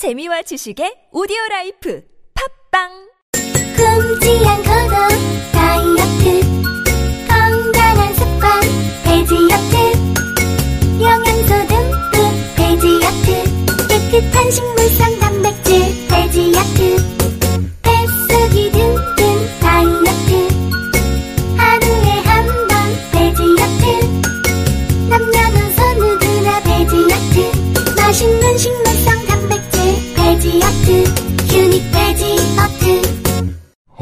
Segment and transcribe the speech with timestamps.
[0.00, 2.88] 재미와 지식의 오디오 라이프 팟빵!
[3.76, 4.96] 굶지 않고도
[5.52, 6.40] 다이어트
[7.28, 8.60] 건강한 습관
[9.04, 9.74] 돼지야트
[11.02, 12.16] 영양소 듬뿍
[12.56, 13.28] 돼지야트
[14.10, 16.89] 깨끗한 식물성 단백질 돼지야트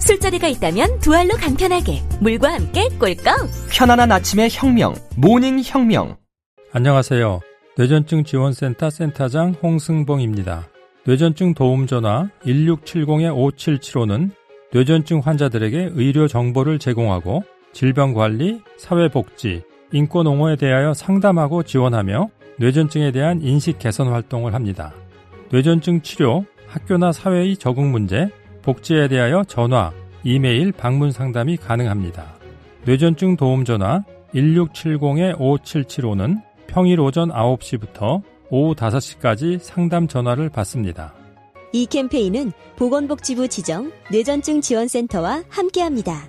[0.00, 6.16] 술자리가 있다면 두 알로 간편하게 물과 함께 꿀꺽 편안한 아침의 혁명, 모닝 혁명.
[6.72, 7.40] 안녕하세요.
[7.76, 10.66] 뇌전증 지원센터 센터장 홍승봉입니다.
[11.06, 14.30] 뇌전증 도움 전화 1670-5775는
[14.72, 19.62] 뇌전증 환자들에게 의료 정보를 제공하고 질병 관리, 사회 복지,
[19.92, 22.28] 인권 옹호에 대하여 상담하고 지원하며
[22.58, 24.92] 뇌전증에 대한 인식 개선 활동을 합니다.
[25.50, 28.30] 뇌전증 치료, 학교나 사회의 적응 문제,
[28.62, 29.92] 복지에 대하여 전화,
[30.24, 32.34] 이메일, 방문 상담이 가능합니다.
[32.84, 34.02] 뇌전증 도움 전화
[34.34, 41.14] 1670-5775는 평일 오전 9시부터 오후 5시까지 상담 전화를 받습니다.
[41.72, 46.28] 이 캠페인은 보건복지부 지정 뇌전증 지원센터와 함께합니다.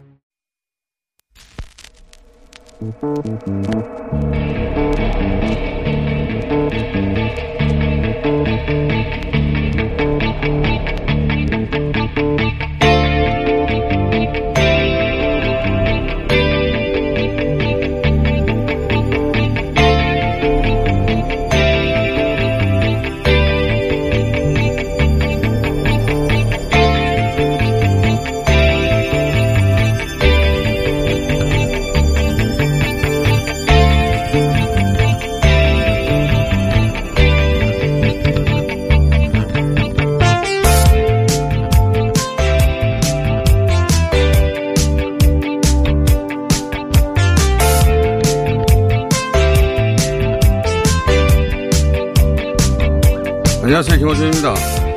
[53.81, 53.97] 안녕하세요.
[53.97, 54.53] 김호준입니다.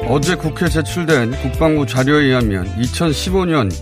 [0.09, 3.73] 어제 국회 제출된 국방부 자료에 의하면 2015년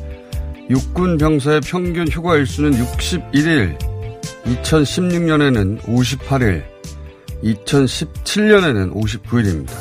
[0.71, 3.77] 육군 병사의 평균 휴가 일수는 61일,
[4.45, 6.63] 2016년에는 58일,
[7.43, 9.73] 2017년에는 59일입니다.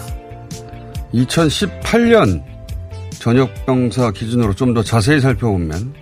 [1.13, 2.43] 2018년
[3.11, 5.93] 전역병사 기준으로 좀 더 자세히 살펴보면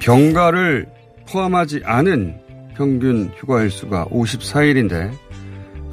[0.00, 0.86] 병가를
[1.28, 2.40] 포함하지 않은
[2.74, 5.27] 평균 휴가 일수가 54일인데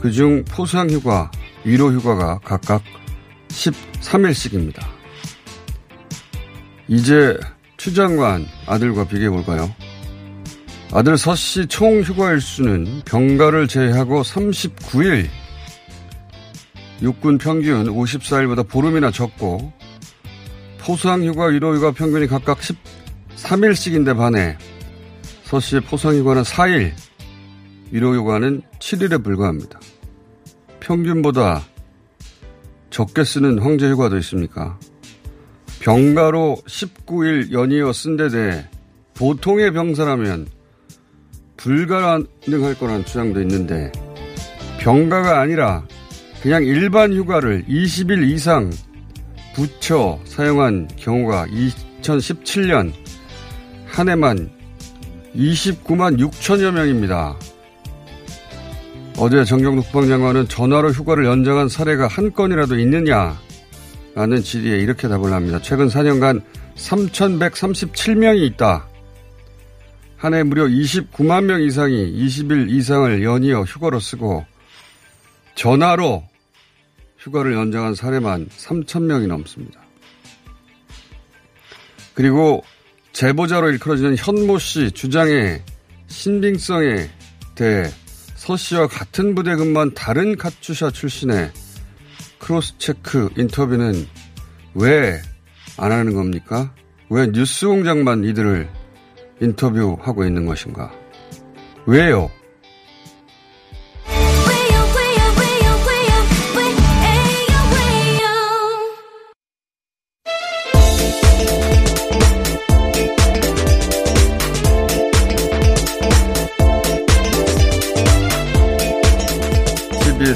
[0.05, 1.31] 그중 포상 휴가,
[1.63, 2.83] 위로 휴가가 각각
[3.47, 4.85] 13일씩입니다.
[6.87, 7.35] 이제
[7.77, 9.73] 추 장관 아들과 비교해 볼까요?
[10.91, 15.27] 아들 서 씨 총 휴가 일수는 병가를 제외하고 39일,
[17.01, 19.73] 육군 평균 54일보다 보름이나 적고
[20.77, 22.59] 포상 휴가, 위로 휴가 평균이 각각
[23.37, 24.55] 13일씩인데 반해
[25.45, 26.93] 서 씨의 포상 휴가는 4일,
[27.89, 29.79] 위로 휴가는 7일에 불과합니다.
[30.85, 31.63] 평균보다
[32.91, 34.79] 적게 쓰는 황제 휴가도 있습니까?
[35.79, 38.65] 병가로 19일 연이어 쓴 데 대해
[39.15, 40.47] 보통의 병사라면
[41.57, 43.91] 불가능할 거란 주장도 있는데
[44.79, 45.83] 병가가 아니라
[46.41, 48.69] 그냥 일반 휴가를 20일 이상
[49.55, 52.93] 붙여 사용한 경우가 2017년
[53.87, 54.51] 한 해만
[55.35, 57.35] 29만 6천여 명입니다.
[59.17, 63.39] 어제 정경국 국방장관은 전화로 휴가를 연장한 사례가 한 건이라도 있느냐?
[64.13, 65.59] 라는 질의에 이렇게 답을 합니다.
[65.61, 66.41] 최근 4년간
[66.75, 68.87] 3,137명이 있다.
[70.17, 74.45] 한 해 무려 29만 명 이상이 20일 이상을 연이어 휴가로 쓰고
[75.55, 76.23] 전화로
[77.19, 79.81] 휴가를 연장한 사례만 3,000명이 넘습니다.
[82.13, 82.63] 그리고
[83.13, 85.61] 제보자로 일컬어지는 현모 씨 주장의
[86.07, 87.09] 신빙성에
[87.55, 87.89] 대해
[88.45, 91.51] 서 씨와 같은 부대 근무한 다른 카투샤 출신의
[92.39, 94.07] 크로스체크 인터뷰는
[94.75, 95.19] 왜
[95.77, 96.73] 안 하는 겁니까?
[97.09, 98.69] 왜 뉴스 공장만 이들을
[99.41, 100.91] 인터뷰하고 있는 것인가?
[101.85, 102.29] 왜요?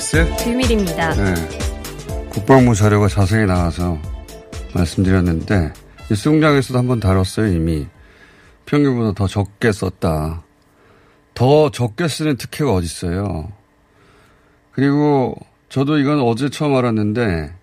[0.10, 1.14] KBS 비밀입니다.
[1.14, 1.34] 네.
[2.30, 4.00] 국방부 자료가 자세히 나와서
[4.74, 5.72] 말씀드렸는데
[6.10, 7.88] 뉴스 공장에서도 한번 다뤘어요 이미
[8.66, 10.44] 평균보다 더 적게 썼다.
[11.36, 13.52] 더 적게 쓰는 특혜가 어디 있어요.
[14.72, 15.36] 그리고
[15.70, 17.54] 저도 이건 어제 처음 알았는데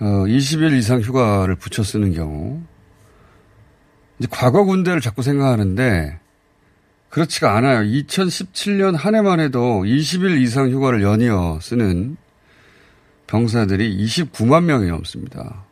[0.00, 2.60] 어, 20일 이상 휴가를 붙여 쓰는 경우
[4.18, 6.18] 이제 과거 군대를 자꾸 생각하는데
[7.10, 7.80] 그렇지가 않아요.
[7.80, 12.16] 2017년 한 해만 해도 20일 이상 휴가를 연이어 쓰는
[13.26, 15.64] 병사들이 29만 명이 넘습니다.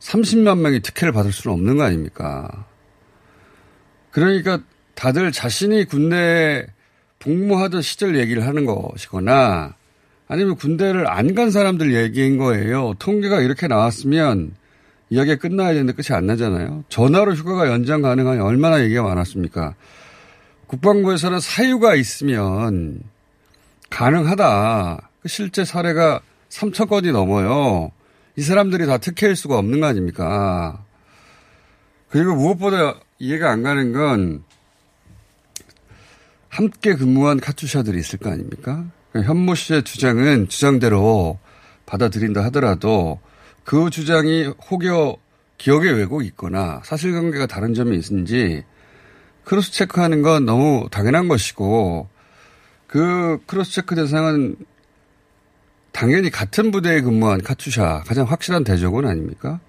[0.00, 2.66] 30만 명이 특혜를 받을 수는 없는 거 아닙니까?
[4.10, 4.60] 그러니까
[4.94, 6.66] 다들 자신이 군대
[7.18, 9.74] 복무하던 시절 얘기를 하는 것이거나
[10.28, 12.94] 아니면 군대를 안 간 사람들 얘기인 거예요.
[12.98, 14.54] 통계가 이렇게 나왔으면
[15.10, 16.84] 이야기가 끝나야 되는데 끝이 안 나잖아요.
[16.88, 19.74] 전화로 휴가가 연장 가능하니 얼마나 얘기가 많았습니까?
[20.74, 23.00] 국방부에서는 사유가 있으면
[23.90, 25.08] 가능하다.
[25.22, 27.92] 그 실제 사례가 3천 건이 넘어요.
[28.36, 30.82] 이 사람들이 다 특혜일 수가 없는 거 아닙니까?
[32.08, 34.42] 그리고 무엇보다 이해가 안 가는 건
[36.48, 38.84] 함께 근무한 카투샤들이 있을 거 아닙니까?
[39.10, 41.38] 그러니까 현모 씨의 주장은 주장대로
[41.86, 43.20] 받아들인다 하더라도
[43.62, 45.16] 그 주장이 혹여
[45.58, 48.64] 기억의 왜곡이 있거나 사실관계가 다른 점이 있는지
[49.44, 52.08] cross check하는 건 너무 당연한 것이고
[52.86, 54.56] 그 cross check 대상은
[55.92, 59.60] 당연히 같은 부대에 근무한 카투사 가장 확실한 대상은 아닙니까?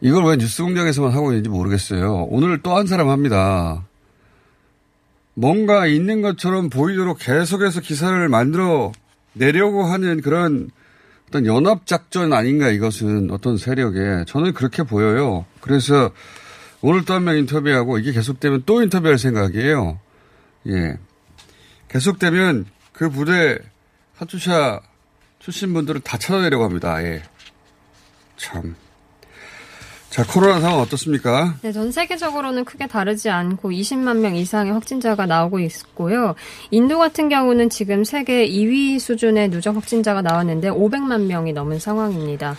[0.00, 2.26] 이걸 왜 뉴스 공장에서만 하고 있는지 모르겠어요.
[2.30, 3.86] 오늘 또 한 사람 합니다.
[5.34, 8.92] 뭔가 있는 것처럼 보이도록 계속해서 기사를 만들어
[9.32, 10.70] 내려고 하는 그런
[11.28, 15.44] 어떤 연합작전 아닌가 이것은 어떤 세력에 저는 그렇게 보여요.
[15.60, 16.10] 그래서
[16.86, 19.98] 오늘 또 한 명 인터뷰하고 이게 계속되면 또 인터뷰할 생각이에요.
[20.66, 20.98] 예.
[21.88, 23.58] 계속되면 그 부대
[24.18, 24.82] 카투샤
[25.38, 27.02] 출신 분들을 다 찾아내려고 합니다.
[27.02, 27.22] 예.
[28.36, 28.76] 참.
[30.14, 31.56] 자, 코로나 상황 어떻습니까?
[31.62, 36.36] 네, 전 세계적으로는 크게 다르지 않고 20만 명 이상의 확진자가 나오고 있고요.
[36.70, 42.54] 인도 같은 경우는 지금 세계 2위 수준의 누적 확진자가 나왔는데 500만 명이 넘은 상황입니다.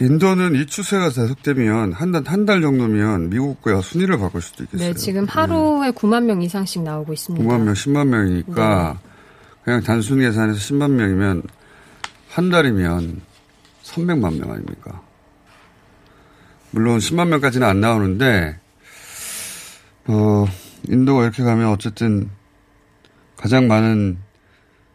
[0.00, 4.92] 인도는 이 추세가 계속되면 한 달, 한달 정도면 미국과 순위를 바꿀 수도 있겠어요.
[4.92, 5.90] 네, 지금 하루에 네.
[5.90, 7.44] 9만 명 이상씩 나오고 있습니다.
[7.44, 9.10] 9만 명, 10만 명이니까 네.
[9.64, 11.42] 그냥 단순 계산해서 10만 명이면
[12.28, 13.22] 한 달이면
[13.82, 15.02] 300만 명 아닙니까?
[16.76, 18.54] 물론 10만 명까지는 안 나오는데,
[20.08, 20.44] 어,
[20.86, 22.28] 인도가 이렇게 가면 어쨌든
[23.38, 24.18] 가장 많은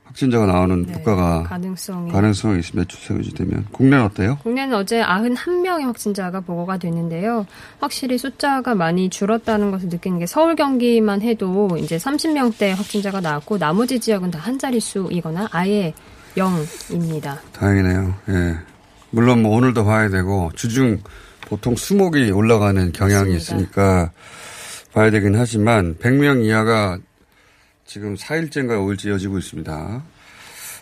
[0.03, 2.87] 확진자가 나오는 네, 국가가 가능성이 가능성이 있습니다.
[2.87, 4.37] 추세 유지되면 국내는 어때요?
[4.43, 7.47] 국내는 어제 91명의 확진자가 보고가 됐는데요.
[7.79, 13.99] 확실히 숫자가 많이 줄었다는 것을 느끼는 게 서울 경기만 해도 이제 30명대 확진자가 나왔고 나머지
[13.99, 15.93] 지역은 다 한 자릿수이거나 아예
[16.35, 17.37] 0입니다.
[17.53, 18.13] 다행이네요.
[18.29, 18.55] 예.
[19.09, 20.99] 물론 뭐 오늘도 봐야 되고 주중
[21.51, 23.37] 보통 수목이 올라가는 경향이 맞습니다.
[23.37, 24.11] 있으니까
[24.93, 26.97] 봐야 되긴 하지만 100명 이하가
[27.85, 30.01] 지금 4일째인가 5일째 이어지고 있습니다.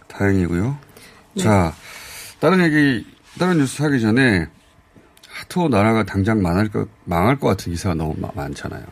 [0.07, 0.77] 다행이고요.
[1.33, 1.43] 네.
[1.43, 1.73] 자,
[2.39, 3.03] 다른 얘기,
[3.39, 4.45] 다른 뉴스 하기 전에
[5.27, 8.83] 하토 나라가 당장 망할 것, 망할 것 같은 기사가 너무 많잖아요.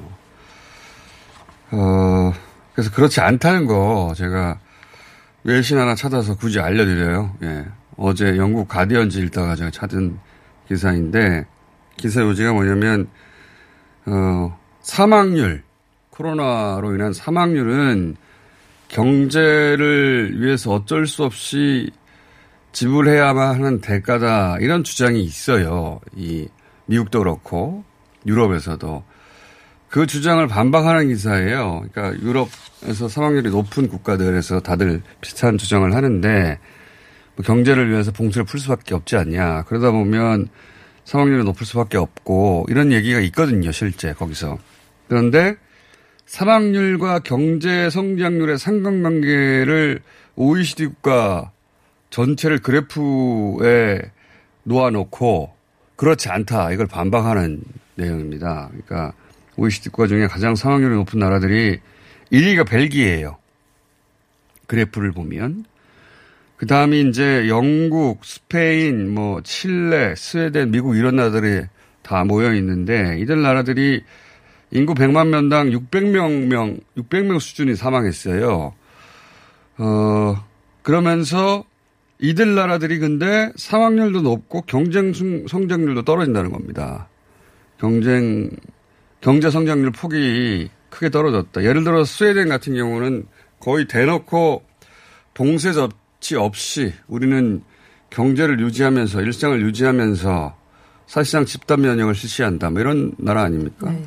[1.74, 2.34] 어,
[2.74, 4.60] 그래서 그렇지 않다는 거 제가
[5.44, 7.36] 외신 하나 찾아서 굳이 알려드려요.
[7.44, 7.66] 예.
[7.98, 10.18] 어제 영국 가디언즈 읽다가 제가 찾은
[10.68, 11.46] 기사인데
[11.98, 13.08] 기사 요지가 뭐냐면,
[14.06, 15.64] 어, 사망률,
[16.12, 18.16] 코로나로 인한 사망률은
[18.88, 21.92] 경제를 위해서 어쩔 수 없이
[22.72, 24.58] 지불해야만 하는 대가다.
[24.60, 26.00] 이런 주장이 있어요.
[26.16, 26.48] 이
[26.86, 27.84] 미국도 그렇고
[28.26, 29.04] 유럽에서도.
[29.90, 31.86] 그 주장을 반박하는 기사예요.
[31.92, 36.60] 그러니까 유럽에서 사망률이 높은 국가들에서 다들 비슷한 주장을 하는데
[37.36, 39.64] 뭐 경제를 위해서 봉쇄를 풀 수밖에 없지 않냐.
[39.64, 40.50] 그러다 보면
[41.08, 43.72] 사망률이 높을 수밖에 없고 이런 얘기가 있거든요.
[43.72, 44.58] 실제 거기서.
[45.08, 45.56] 그런데
[46.26, 50.02] 사망률과 경제 성장률의 상관관계를
[50.36, 51.52] OECD 국가
[52.10, 54.02] 전체를 그래프에
[54.64, 55.54] 놓아놓고
[55.96, 56.74] 그렇지 않다.
[56.74, 57.62] 이걸 반박하는
[57.96, 58.68] 내용입니다.
[58.68, 59.14] 그러니까
[59.56, 61.80] OECD 국가 중에 가장 사망률이 높은 나라들이
[62.34, 63.38] 1위가 벨기에예요.
[64.68, 65.64] 그래프를 보면.
[66.58, 71.66] 그 다음이 이제 영국, 스페인, 뭐, 칠레, 스웨덴, 미국 이런 나라들이
[72.02, 74.04] 다 모여 있는데 이들 나라들이
[74.72, 78.74] 인구 100만 명당 600명 명, 600명 수준이 사망했어요.
[79.78, 80.46] 어,
[80.82, 81.64] 그러면서
[82.20, 87.08] 이들 나라들이 근데 사망률도 높고 경쟁 성장률도 떨어진다는 겁니다.
[87.78, 88.50] 경쟁,
[89.22, 91.64] 경제 성장률 폭이 크게 떨어졌다.
[91.64, 93.28] 예를 들어 스웨덴 같은 경우는
[93.60, 94.64] 거의 대놓고
[95.36, 95.72] 봉쇄
[96.28, 97.64] 조치 없이 우리는
[98.10, 100.58] 경제를 유지하면서 일상을 유지하면서
[101.06, 102.70] 사실상 집단 면역을 실시한다.
[102.70, 103.90] 뭐 이런 나라 아닙니까?
[103.90, 104.06] 네.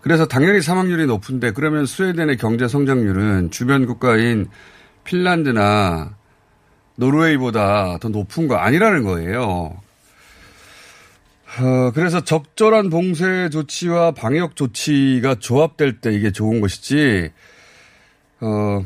[0.00, 4.48] 그래서 당연히 사망률이 높은데 그러면 스웨덴의 경제 성장률은 주변 국가인
[5.04, 6.16] 핀란드나
[6.96, 9.80] 노르웨이보다 더 높은 거 아니라는 거예요.
[11.60, 17.30] 어, 그래서 적절한 봉쇄 조치와 방역 조치가 조합될 때 이게 좋은 것이지,
[18.40, 18.84] 어,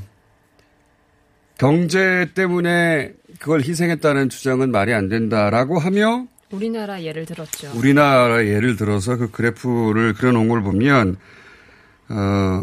[1.58, 7.72] 경제 때문에 그걸 희생했다는 주장은 말이 안 된다라고 하며 우리나라 예를 들었죠.
[7.74, 11.16] 우리나라 예를 들어서 그 그래프를 그려놓은 걸 보면,
[12.08, 12.62] 어,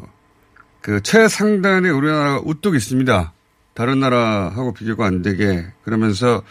[0.81, 3.33] 그 최상단에 우리나라가 우뚝 있습니다.
[3.73, 5.65] 다른 나라하고 비교가 안 되게.
[5.83, 6.43] 그러면서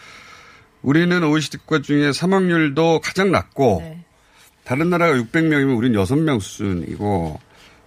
[0.81, 4.05] 우리는 OECD 국가 중에 사망률도 가장 낮고, 네.
[4.63, 7.39] 다른 나라가 600명이면 우리는 6명 수준이고,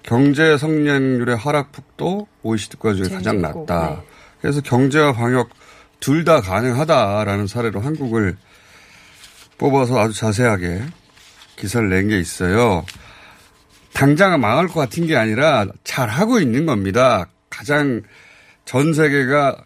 [0.03, 3.91] 경제 성장률의 하락폭도 OECD 국가 중에 가장 낮다.
[3.91, 4.16] 네.
[4.41, 5.51] 그래서 경제와 방역
[6.01, 8.37] 둘 다 가능하다라는 사례로 한국을
[9.59, 10.83] 뽑아서 아주 자세하게
[11.57, 12.85] 기사를 낸 게 있어요.
[13.95, 17.27] 당장은 망할 것 같은 게 아니라 잘 하고 있는 겁니다.
[17.49, 18.03] 가장
[18.67, 19.57] 전 세계가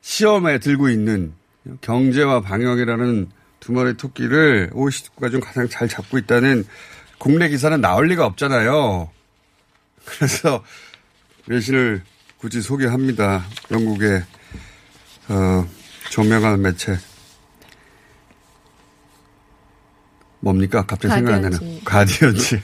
[0.00, 1.34] 시험에 들고 있는
[1.82, 3.28] 경제와 방역이라는
[3.60, 6.64] 두 마리 토끼를 OECD 국가 중 가장 잘 잡고 있다는
[7.18, 9.10] 국내 기사는 나올 리가 없잖아요.
[10.04, 10.64] 그래서
[11.46, 12.02] 외신을
[12.44, 13.42] 굳이 소개합니다.
[13.70, 14.22] 영국의
[15.28, 15.66] 어,
[16.10, 16.98] 조명한 매체
[20.40, 20.84] 뭡니까?
[20.84, 21.80] 갑자기 생각 안 나네.
[21.86, 22.60] 가디언지.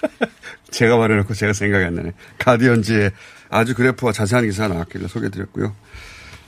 [0.72, 2.14] 제가 말해놓고 제가 생각이 안 나네.
[2.38, 3.10] 가디언지에
[3.50, 5.76] 아주 그래프와 자세한 기사가 나왔길래 소개해드렸고요.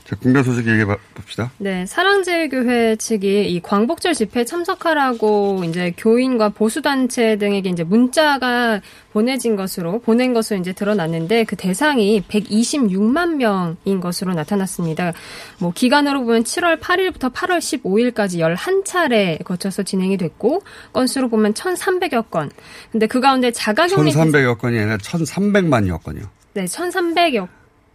[0.04, 1.50] 자, 국내 소식 얘기해 봐- 봅시다.
[1.58, 8.80] 네, 사랑제일교회 측이 이 광복절 집회에 참석하라고 이제 교인과 보수단체 등에게 이제 문자가
[9.12, 15.12] 보내진 것으로, 보낸 것으로 이제 드러났는데 그 대상이 126만 명인 것으로 나타났습니다.
[15.60, 22.50] 뭐 기간으로 보면 7월 8일부터 8월 15일까지 11차례 거쳐서 진행이 됐고 건수로 보면 1,300여 건.
[22.90, 26.24] 근데 그 가운데 자가격리 1300여 건이 아니라 1300만여 건이요.
[26.54, 27.46] 네, 1,300여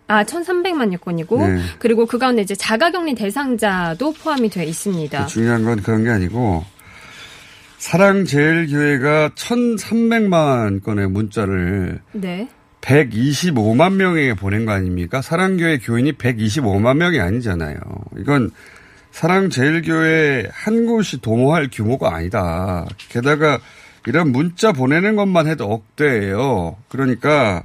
[0.08, 1.62] 아, 1,300만 여 건이고 네.
[1.80, 5.26] 그리고 그 가운데 이제 자가격리 대상자도 포함이 돼 있습니다.
[5.26, 6.64] 중요한 건 그런 게 아니고
[7.78, 12.48] 사랑제일교회가 1300만 건의 문자를 네.
[12.82, 15.22] 125만 명에게 보낸 거 아닙니까?
[15.22, 17.78] 사랑교회 교인이 125만 명이 아니잖아요.
[18.20, 18.52] 이건
[19.12, 22.86] 사랑제일교회 한 곳이 도모할 규모가 아니다.
[23.10, 23.60] 게다가
[24.06, 26.78] 이런 문자 보내는 것만 해도 억대예요.
[26.88, 27.64] 그러니까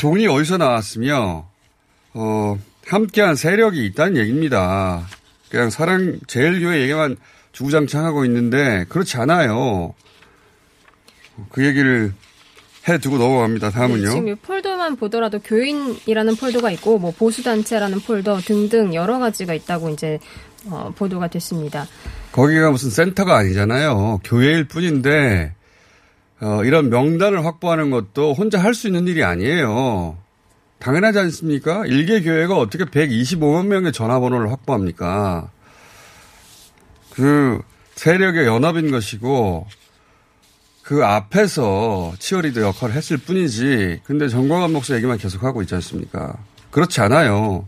[0.00, 1.46] 돈이 어디서 나왔으며
[2.14, 5.06] 어, 함께한 세력이 있다는 얘기입니다.
[5.50, 7.16] 그냥 사랑 제일교회 얘기만
[7.52, 9.94] 주구장창하고 있는데 그렇지 않아요.
[11.50, 12.12] 그 얘기를
[12.88, 13.68] 해두고 넘어갑니다.
[13.68, 14.08] 네, 다음은요.
[14.10, 20.18] 지금 이 폴더만 보더라도 교인이라는 폴더가 있고 뭐 보수단체라는 폴더 등등 여러 가지가 있다고 이제
[20.66, 21.86] 어, 보도가 됐습니다.
[22.32, 24.20] 거기가 무슨 센터가 아니잖아요.
[24.24, 25.54] 교회일 뿐인데
[26.40, 30.16] 어, 이런 명단을 확보하는 것도 혼자 할 수 있는 일이 아니에요.
[30.78, 31.84] 당연하지 않습니까?
[31.86, 35.50] 일개 교회가 어떻게 125만 명의 전화번호를 확보합니까?
[37.12, 37.60] 그
[37.96, 39.66] 세력의 연합인 것이고
[40.82, 44.00] 그 앞에서 치어리더 역할을 했을 뿐이지.
[44.04, 46.34] 근데 정광환 목사 얘기만 계속하고 있지 않습니까?
[46.70, 47.66] 그렇지 않아요.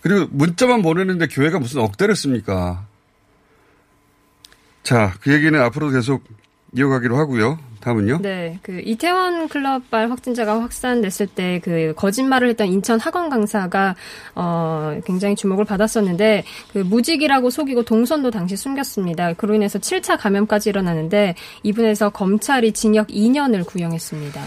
[0.00, 2.86] 그리고 문자만 보내는데 교회가 무슨 억대를 씁니까?
[4.82, 6.24] 자, 그 얘기는 앞으로 계속
[6.76, 7.58] 이어가기로 하고요.
[7.80, 8.18] 다음은요.
[8.22, 13.96] 네, 그 이태원 클럽발 확진자가 확산됐을 때 그 거짓말을 했던 인천 학원 강사가
[14.34, 19.34] 어 굉장히 주목을 받았었는데 그 무직이라고 속이고 동선도 당시 숨겼습니다.
[19.34, 24.40] 그로 인해서 7차 감염까지 일어나는데 이분에서 검찰이 징역 2년을 구형했습니다.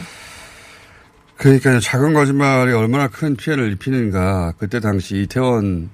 [1.35, 4.53] 그러니까 작은 거짓말이 얼마나 큰 피해를 입히는가.
[4.57, 5.89] 그때 당시 이태원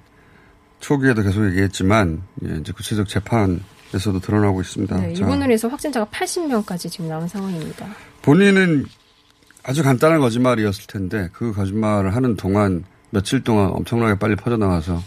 [0.79, 3.61] 초기에도 계속 얘기했지만 예, 이제 구체적 재판
[3.93, 4.97] 에서도 드러나고 있습니다.
[4.97, 7.87] 네, 자, 이분으로 해서 확진자가 80명까지 지금 나온 상황입니다.
[8.21, 8.85] 본인은
[9.63, 15.01] 아주 간단한 거짓말이었을 텐데 그 거짓말을 하는 동안 며칠 동안 엄청나게 빨리 퍼져나가서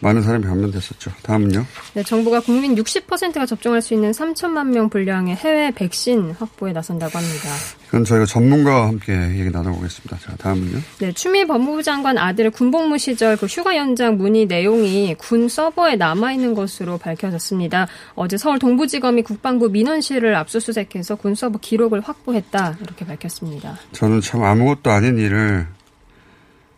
[0.00, 1.10] 많은 사람이 감염됐었죠.
[1.22, 1.64] 다음은요.
[1.94, 7.48] 네, 정부가 국민 60%가 접종할 수 있는 3천만 명 분량의 해외 백신 확보에 나선다고 합니다.
[7.88, 10.18] 이건 저희가 전문가와 함께 얘기 나눠보겠습니다.
[10.18, 10.78] 자, 다음은요.
[10.98, 16.32] 네, 추미애 법무부 장관 아들 군복무 시절 그 휴가 연장 문의 내용이 군 서버에 남아
[16.32, 17.86] 있는 것으로 밝혀졌습니다.
[18.14, 23.78] 어제 서울 동부지검이 국방부 민원실을 압수수색해서 군 서버 기록을 확보했다 이렇게 밝혔습니다.
[23.92, 25.66] 저는 참 아무것도 아닌 일을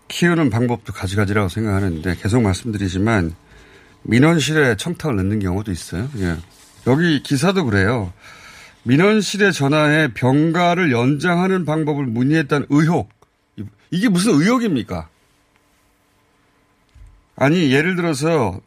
[0.09, 3.35] 키우는 방법도 가지가지라고 생각하는데 계속 말씀드리지만
[4.03, 6.09] 민원실에 청탁을 넣는 경우도 있어요.
[6.19, 6.37] 예.
[6.87, 8.13] 여기 기사도 그래요.
[8.85, 13.09] 민원실에 전화해 병가를 연장하는 방법을 문의했다는 의혹.
[13.91, 15.09] 이게 무슨 의혹입니까?
[17.35, 18.61] 아니 예를 들어서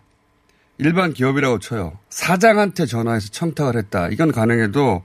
[0.77, 1.97] 일반 기업이라고 쳐요.
[2.09, 4.09] 사장한테 전화해서 청탁을 했다.
[4.09, 5.03] 이건 가능해도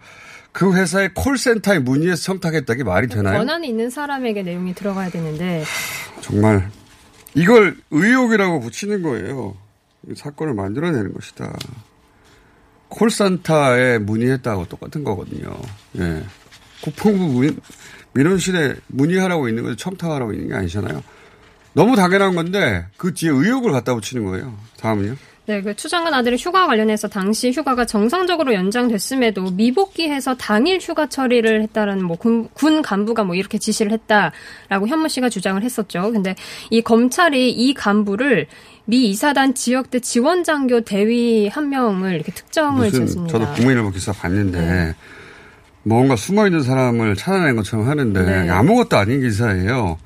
[0.54, 2.74] 그 회사의 콜센터에 문의해서 청탁했다.
[2.74, 3.38] 게 말이 되나요?
[3.38, 5.64] 권한이 있는 사람에게 내용이 들어가야 되는데
[6.20, 6.70] 정말
[7.34, 9.56] 이걸 의혹이라고 붙이는 거예요.
[10.14, 11.52] 사건을 만들어내는 것이다.
[12.88, 15.52] 콜센터에 문의했다고 똑같은 거거든요.
[15.98, 16.22] 예.
[16.82, 17.58] 국방부 문,
[18.12, 19.74] 민원실에 문의하라고 있는 거죠.
[19.74, 21.02] 청탁하라고 있는 게 아니잖아요.
[21.72, 24.56] 너무 당연한 건데 그 뒤에 의혹을 갖다 붙이는 거예요.
[24.78, 25.16] 다음은요.
[25.46, 32.04] 네, 그 추장관 아들의 휴가 관련해서 당시 휴가가 정상적으로 연장됐음에도 미복귀해서 당일 휴가 처리를 했다라는
[32.04, 36.10] 뭐 군, 군 간부가 뭐 이렇게 지시를 했다라고 현무 씨가 주장을 했었죠.
[36.12, 36.34] 근데
[36.70, 38.46] 이 검찰이 이 간부를
[38.86, 43.38] 미 이사단 지역대 지원장교 대위 한 명을 이렇게 특정을 지었습니다.
[43.38, 44.94] 저도 국민일보 기사 봤는데 네.
[45.82, 48.48] 뭔가 숨어 있는 사람을 찾아낸 것처럼 하는데 네.
[48.48, 49.98] 아무것도 아닌 기사예요.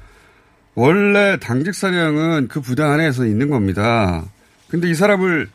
[0.74, 4.24] 원래 당직 사령은 그 부대 안에서 있는 겁니다.
[4.68, 5.48] 근데 이 사람을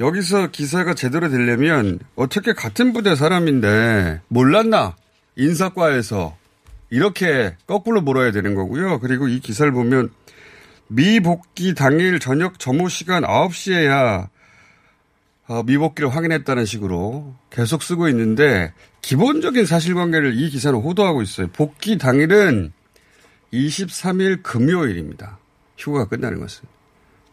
[0.00, 4.96] 여기서 기사가 제대로 되려면 어떻게 같은 부대 사람인데 몰랐나?
[5.36, 6.36] 인사과에서
[6.90, 9.00] 이렇게 거꾸로 몰아야 되는 거고요.
[9.00, 10.10] 그리고 이 기사를 보면
[10.88, 14.28] 미복귀 당일 저녁 점호 시간 9시에야
[15.48, 21.48] 어, 미복귀를 확인했다는 식으로 계속 쓰고 있는데 기본적인 사실관계를 이 기사는 호도하고 있어요.
[21.48, 22.72] 복귀 당일은
[23.52, 25.38] 23일 금요일입니다.
[25.78, 26.64] 휴가가 끝나는 것은.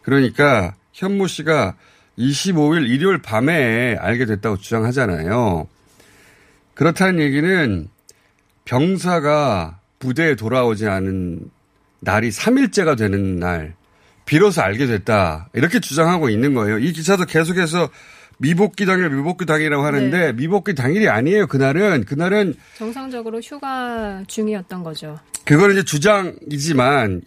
[0.02, 1.76] 그러니까 현모 씨가
[2.18, 5.68] 25일 일요일 밤에 알게 됐다고 주장하잖아요.
[6.74, 7.90] 그렇다는 얘기는
[8.64, 11.52] 병사가 부대에 돌아오지 않은
[12.00, 13.76] 날이 3일째가 되는 날
[14.26, 15.50] 비로소 알게 됐다.
[15.54, 16.80] 이렇게 주장하고 있는 거예요.
[16.80, 17.90] 이 기사도 계속해서
[18.38, 20.32] 미복귀 당일, 미복귀 당일이라고 하는데 네.
[20.32, 21.48] 미복귀 당일이 아니에요.
[21.48, 25.20] 그날은 그날은 정상적으로 휴가 중이었던 거죠.
[25.44, 27.22] 그거는 이제 주장이지만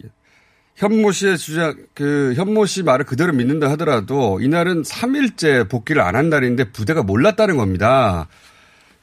[0.79, 6.29] 현모 씨의 주장 그 현모 씨 말을 그대로 믿는다 하더라도 이날은 3일째 복귀를 안 한
[6.29, 8.29] 날인데 부대가 몰랐다는 겁니다.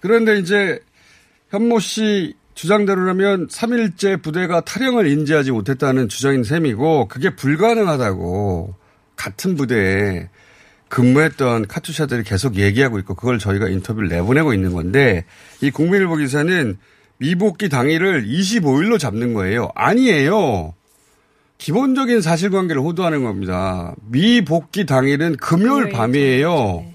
[0.01, 0.81] 그런데 이제
[1.51, 8.75] 현모 씨 주장대로라면 3일째 부대가 탈영을 인지하지 못했다는 주장인 셈이고 그게 불가능하다고
[9.17, 10.31] 같은 부대에
[10.89, 15.27] 근무했던 카투샤들이 계속 얘기하고 있고 그걸 저희가 인터뷰를 내보내고 있는 건데
[15.61, 16.79] 이 국민일보 기사는
[17.19, 19.71] 미복귀 당일을 25일로 잡는 거예요.
[19.75, 20.73] 아니에요.
[21.59, 23.95] 기본적인 사실관계를 호도하는 겁니다.
[24.11, 26.51] 미 복귀 당일은 금요일 밤이에요.
[26.85, 26.95] 네.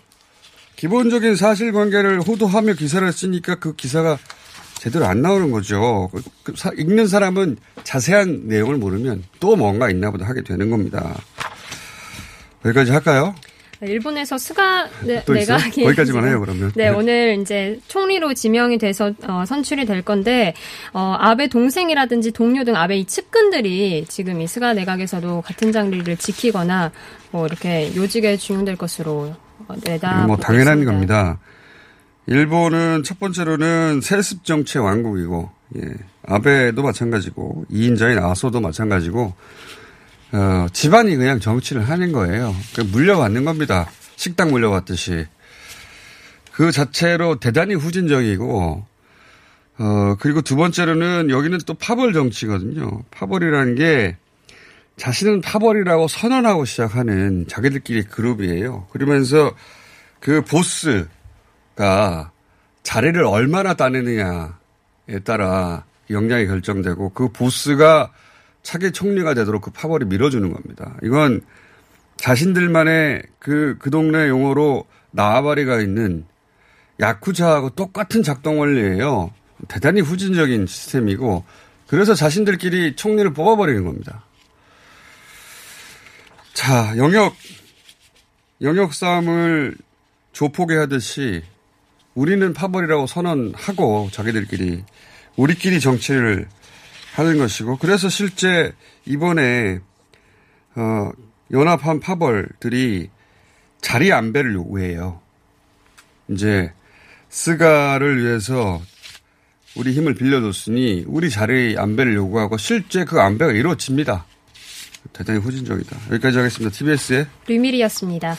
[0.75, 4.17] 기본적인 사실관계를 호도하며 기사를 쓰니까 그 기사가
[4.75, 6.09] 제대로 안 나오는 거죠.
[6.11, 11.15] 그- 그 사- 읽는 사람은 자세한 내용을 모르면 또 뭔가 있나 보다 하게 되는 겁니다.
[12.65, 13.35] 여기까지 할까요?
[13.81, 15.23] 네, 일본에서 스가 네?
[15.27, 16.71] 내각이 거기까지만 해요, 그러면.
[16.75, 16.89] 네, 네.
[16.89, 20.53] 오늘 이제 총리로 지명이 돼서 어, 선출이 될 건데
[20.93, 26.91] 어, 아베 동생이라든지 동료 등 아베 이 측근들이 지금 이 스가 내각에서도 같은 자리를 지키거나
[27.31, 29.33] 뭐 이렇게 요직에 중용될 것으로
[29.67, 30.27] 어, 내다.
[30.27, 31.39] 뭐 당연한 겁니다.
[32.27, 35.81] 일본은 첫 번째로는 세습 정치 왕국이고, 예.
[36.27, 39.33] 아베도 마찬가지고, 이인자인 아소도 마찬가지고,
[40.33, 42.55] 어, 집안이 그냥 정치를 하는 거예요.
[42.75, 43.89] 그 물려받는 겁니다.
[44.15, 45.25] 식당 물려받듯이.
[46.53, 48.85] 그 자체로 대단히 후진적이고,
[49.79, 53.03] 어, 그리고 두 번째로는 여기는 또 파벌 정치거든요.
[53.11, 54.17] 파벌이라는 게
[54.97, 58.87] 자신은 파벌이라고 선언하고 시작하는 자기들끼리 그룹이에요.
[58.91, 59.51] 그러면서
[60.19, 62.31] 그 보스가
[62.83, 68.11] 자리를 얼마나 따내느냐에 따라 역량이 결정되고 그 보스가
[68.63, 70.95] 차기 총리가 되도록 그 파벌이 밀어주는 겁니다.
[71.03, 71.41] 이건
[72.17, 76.25] 자신들만의 그, 그 동네 용어로 나아바리가 있는
[76.99, 79.31] 야쿠자하고 똑같은 작동 원리예요.
[79.67, 81.43] 대단히 후진적인 시스템이고
[81.87, 84.23] 그래서 자신들끼리 총리를 뽑아버리는 겁니다.
[86.53, 87.35] 자, 영역,
[88.61, 89.75] 영역 싸움을
[90.31, 91.43] 조폭에 하듯이
[92.13, 94.83] 우리는 파벌이라고 선언하고 자기들끼리
[95.35, 96.47] 우리끼리 정치를
[97.13, 98.73] 하는 것이고 그래서 실제
[99.05, 99.79] 이번에
[100.75, 101.11] 어,
[101.51, 103.09] 연합한 파벌들이
[103.81, 105.19] 자리 안배를 요구해요.
[106.29, 106.71] 이제
[107.29, 108.81] 스가를 위해서
[109.75, 114.25] 우리 힘을 빌려줬으니 우리 자리 안배를 요구하고 실제 그 안배가 이루어집니다.
[115.13, 115.97] 대단히 후진적이다.
[116.11, 116.75] 여기까지 하겠습니다.
[116.75, 118.35] TBS의 류밀이었습니다.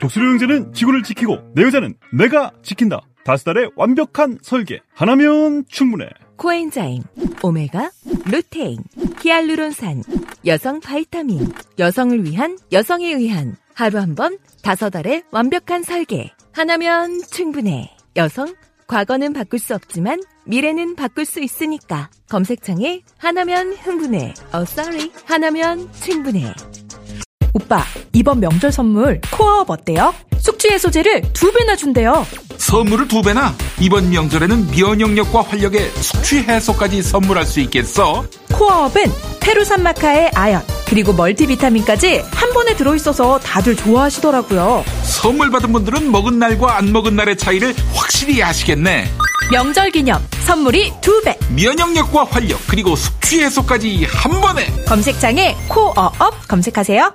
[0.00, 3.00] 독수리 형제는 지구를 지키고 내 여자는 내가 지킨다.
[3.24, 4.80] 다섯 달의 완벽한 설계.
[4.94, 6.08] 하나면 충분해.
[6.36, 7.02] 코엔자임,
[7.42, 7.90] 오메가,
[8.30, 8.78] 루테인,
[9.20, 10.02] 히알루론산,
[10.46, 16.30] 여성 바이타민, 여성을 위한 여성에 의한 하루 한 번 다섯 알의 완벽한 설계.
[16.52, 17.94] 하나면 충분해.
[18.16, 18.54] 여성
[18.86, 22.10] 과거는 바꿀 수 없지만 미래는 바꿀 수 있으니까.
[22.28, 24.34] 검색창에 하나면 흥분해.
[24.52, 25.10] 어, sorry.
[25.26, 26.52] 하나면 충분해.
[27.52, 30.14] 오빠, 이번 명절 선물 코어업 어때요?
[30.38, 32.26] 숙취 해소제를 두 배나 준대요.
[32.56, 33.54] 선물을 두 배나?
[33.80, 38.24] 이번 명절에는 면역력과 활력의 숙취 해소까지 선물할 수 있겠어?
[38.52, 39.04] 코어업은
[39.40, 44.84] 페루산마카의 아연, 그리고 멀티비타민까지 한 번에 들어있어서 다들 좋아하시더라고요.
[45.02, 49.10] 선물 받은 분들은 먹은 날과 안 먹은 날의 차이를 확실히 아시겠네.
[49.50, 51.36] 명절 기념 선물이 두 배.
[51.56, 54.66] 면역력과 활력 그리고 숙취 해소까지 한 번에.
[54.86, 57.14] 검색창에 코어업 검색하세요.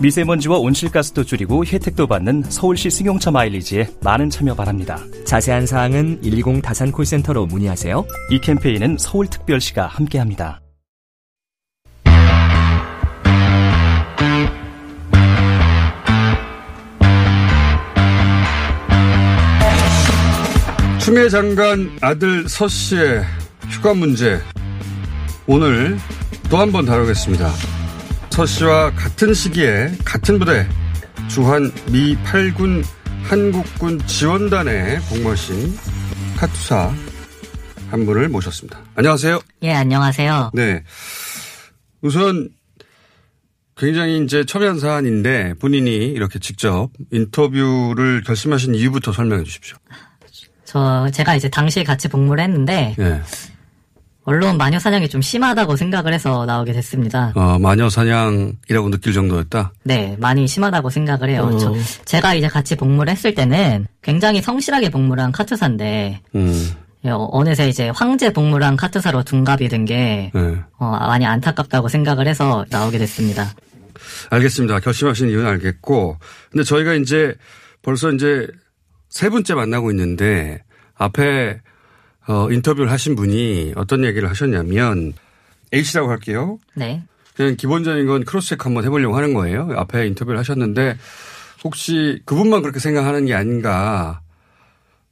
[0.00, 4.98] 미세먼지와 온실가스도 줄이고 혜택도 받는 서울시 승용차 마일리지에 많은 참여 바랍니다.
[5.26, 8.04] 자세한 사항은 120 다산 콜센터로 문의하세요.
[8.30, 10.60] 이 캠페인은 서울특별시가 함께합니다.
[20.98, 23.22] 추미애 장관 아들 서 씨의
[23.70, 24.38] 휴가 문제
[25.46, 25.98] 오늘
[26.50, 27.50] 또 한 번 다루겠습니다.
[28.40, 30.66] 서 씨와 같은 시기에 같은 부대
[31.28, 32.82] 주한 미 8군
[33.24, 35.76] 한국군 지원단에 복무하신
[36.38, 36.90] 카투사
[37.90, 38.80] 한 분을 모셨습니다.
[38.94, 39.40] 안녕하세요.
[39.60, 40.52] 예, 안녕하세요.
[40.54, 40.82] 네.
[42.00, 42.48] 우선
[43.76, 49.76] 굉장히 이제 첨예한 사안인데 본인이 이렇게 직접 인터뷰를 결심하신 이유부터 설명해 주십시오.
[50.64, 53.20] 저 제가 이제 당시에 같이 복무를 했는데 네.
[54.24, 57.32] 언론 마녀 사냥이 좀 심하다고 생각을 해서 나오게 됐습니다.
[57.34, 59.72] 어, 마녀 사냥이라고 느낄 정도였다.
[59.82, 61.50] 네, 많이 심하다고 생각을 해요.
[61.52, 61.58] 어.
[61.58, 66.70] 저, 제가 이제 같이 복무를 했을 때는 굉장히 성실하게 복무를 한 카투사인데 음.
[67.04, 70.56] 어, 어느새 이제 황제 복무를 한 카투사로 둔갑이 된게 네.
[70.78, 73.50] 어, 많이 안타깝다고 생각을 해서 나오게 됐습니다.
[74.28, 74.80] 알겠습니다.
[74.80, 76.18] 결심하신 이유는 알겠고.
[76.50, 77.34] 근데 저희가 이제
[77.82, 78.46] 벌써 이제
[79.08, 80.62] 세 번째 만나고 있는데
[80.96, 81.60] 앞에
[82.30, 85.14] 어, 인터뷰를 하신 분이 어떤 얘기를 하셨냐면
[85.72, 86.60] H라고 할게요.
[86.76, 87.02] 네.
[87.34, 89.68] 그냥 기본적인 건 cross check 한번 해보려고 하는 거예요.
[89.74, 90.96] 앞에 인터뷰를 하셨는데
[91.64, 94.20] 혹시 그분만 그렇게 생각하는 게 아닌가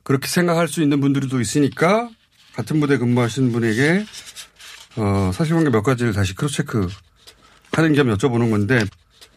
[0.05, 2.09] 그렇게 생각할 수 있는 분들도 있으니까
[2.55, 4.05] 같은 부대 근무하시는 분에게
[4.97, 6.87] 어, 사실관계 몇 가지를 다시 cross check
[7.73, 8.85] 하는 겸 여쭤보는 건데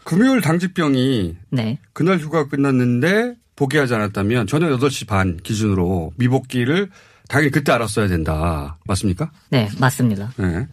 [0.04, 1.80] 금요일 당직병이 네.
[1.94, 6.90] 그날 휴가 끝났는데 복귀하지 않았다면 저녁 8시 반 기준으로 미복귀를
[7.32, 8.78] 당연히 그때 알았어야 된다.
[8.86, 9.32] 맞습니까?
[9.52, 10.34] 네, 맞습니다.
[10.36, 10.68] 네.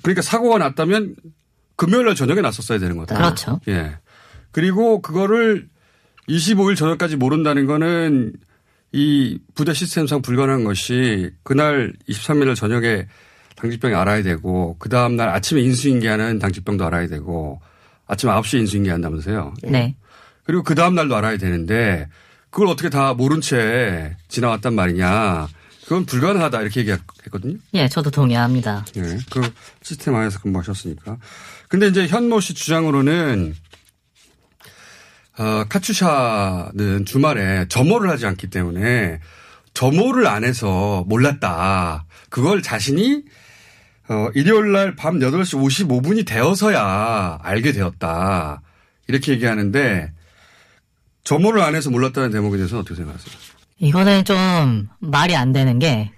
[0.00, 1.16] 그러니까 사고가 났다면
[1.76, 3.14] 금요일 날 저녁에 났었어야 되는 거다.
[3.14, 3.60] 그렇죠.
[3.68, 3.98] 예.
[4.52, 5.68] 그리고 그거를
[6.30, 8.32] 25일 저녁까지 모른다는 거는
[8.92, 13.06] 이 부대 시스템상 불가능한 것이 그날 23일 날 저녁에
[13.56, 17.60] 당직병이 알아야 되고 그 다음 날 아침에 인수인계하는 당직병도 알아야 되고
[18.06, 19.52] 아침 9시에 인수인계 한다면서요.
[19.64, 19.94] 네.
[20.44, 22.08] 그리고 그 다음 날도 알아야 되는데
[22.48, 25.48] 그걸 어떻게 다 모른 채 지나왔단 말이냐.
[25.86, 27.58] 그건 불가능하다 이렇게 얘기했거든요.
[27.74, 28.84] 예, 저도 동의합니다.
[28.94, 29.40] 네, 그
[29.82, 31.16] 시스템 안에서 근무하셨으니까.
[31.68, 33.54] 근데 이제 현모 씨 주장으로는
[35.38, 39.20] 어, 카츄샤는 주말에 점호를 하지 않기 때문에
[39.74, 42.06] 점호를 안 해서 몰랐다.
[42.30, 43.22] 그걸 자신이
[44.08, 48.62] 어, 일요일 날 밤 8시 55분이 되어서야 알게 되었다.
[49.08, 50.12] 이렇게 얘기하는데
[51.24, 53.34] 점호를 안 해서 몰랐다는 대목에 대해서는 어떻게 생각하세요?
[53.78, 56.10] 이거는 좀 말이 안 되는 게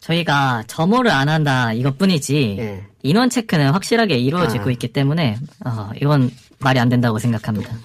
[0.00, 4.72] 저희가 점호를 안 한다 이것뿐이지 인원 체크는 확실하게 이루어지고 아.
[4.72, 7.76] 있기 때문에 어, 이건 말이 안 된다고 생각합니다.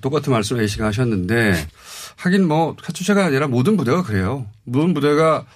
[0.00, 1.66] 똑같은 말씀 A씨가 하셨는데
[2.16, 4.46] 하긴 뭐 카투샤가 아니라 모든 부대가 그래요.
[4.64, 5.46] 모든 부대가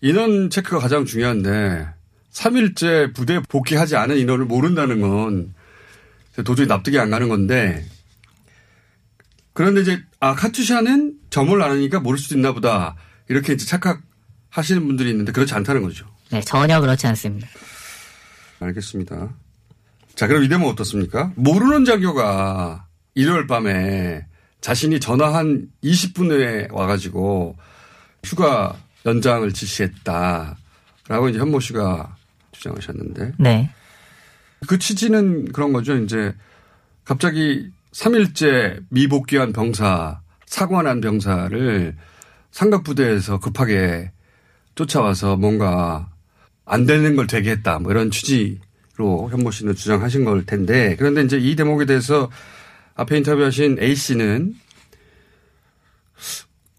[0.00, 1.86] 인원 체크가 가장 중요한데
[2.32, 5.54] 3일째 부대 복귀하지 않은 인원을 모른다는 건
[6.44, 7.84] 도저히 납득이 안 가는 건데
[9.54, 12.96] 그런데 이제 아 카투샤는 점을 안 하니까 모를 수도 있나 보다
[13.28, 16.06] 이렇게 이제 착각하시는 분들이 있는데 그렇지 않다는 거죠.
[16.30, 17.48] 네, 전혀 그렇지 않습니다.
[18.60, 19.34] 알겠습니다.
[20.14, 21.32] 자, 그럼 이 대목 어떻습니까?
[21.36, 24.26] 모르는 장교가 일요일 밤에
[24.60, 27.56] 자신이 전화 한 20분 후에 와가지고
[28.24, 28.76] 휴가
[29.06, 30.56] 연장을 지시했다.
[31.06, 32.16] 라고 이제 현모 씨가
[32.52, 33.34] 주장하셨는데.
[33.38, 33.70] 네.
[34.66, 35.96] 그 취지는 그런 거죠.
[35.96, 36.34] 이제
[37.04, 41.96] 갑자기 3일째 미복귀한 병사, 사관한 병사를
[42.50, 44.10] 상급부대에서 급하게
[44.74, 46.08] 쫓아와서 뭔가
[46.64, 47.78] 안 되는 걸 되게 했다.
[47.78, 52.30] 뭐 이런 취지로 현모 씨는 주장하신 걸 텐데 그런데 이제 이 대목에 대해서
[52.94, 54.54] 앞에 인터뷰하신 A 씨는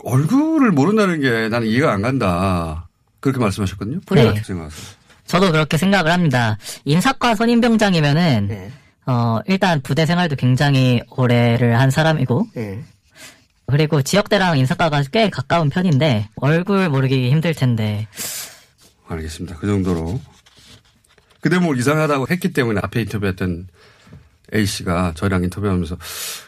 [0.03, 2.87] 얼굴을 모른다는 게 나는 이해가 안 간다.
[3.19, 3.99] 그렇게 말씀하셨거든요.
[4.11, 4.25] 네.
[4.25, 4.99] 어떻게 생각하세요?
[5.25, 6.57] 저도 그렇게 생각을 합니다.
[6.85, 8.71] 인사과 선임병장이면은 네.
[9.05, 12.83] 어 일단 부대 생활도 굉장히 오래를 한 사람이고 네.
[13.67, 18.07] 그리고 지역대랑 인사과가 꽤 가까운 편인데 얼굴 모르기 힘들 텐데
[19.07, 19.57] 알겠습니다.
[19.57, 20.19] 그 정도로.
[21.41, 23.67] 그 대목을 이상하다고 했기 때문에 앞에 인터뷰했던
[24.53, 25.97] A 씨가 저희랑 인터뷰하면서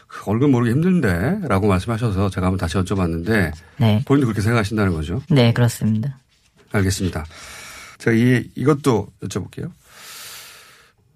[0.06, 4.02] 그 얼굴 모르기 힘든데 라고 말씀하셔서 제가 한번 다시 여쭤봤는데 네.
[4.04, 5.22] 본인도 그렇게 생각하신다는 거죠.
[5.30, 6.18] 네 그렇습니다.
[6.72, 7.24] 알겠습니다.
[7.98, 9.70] 제가 이, 이것도 여쭤볼게요.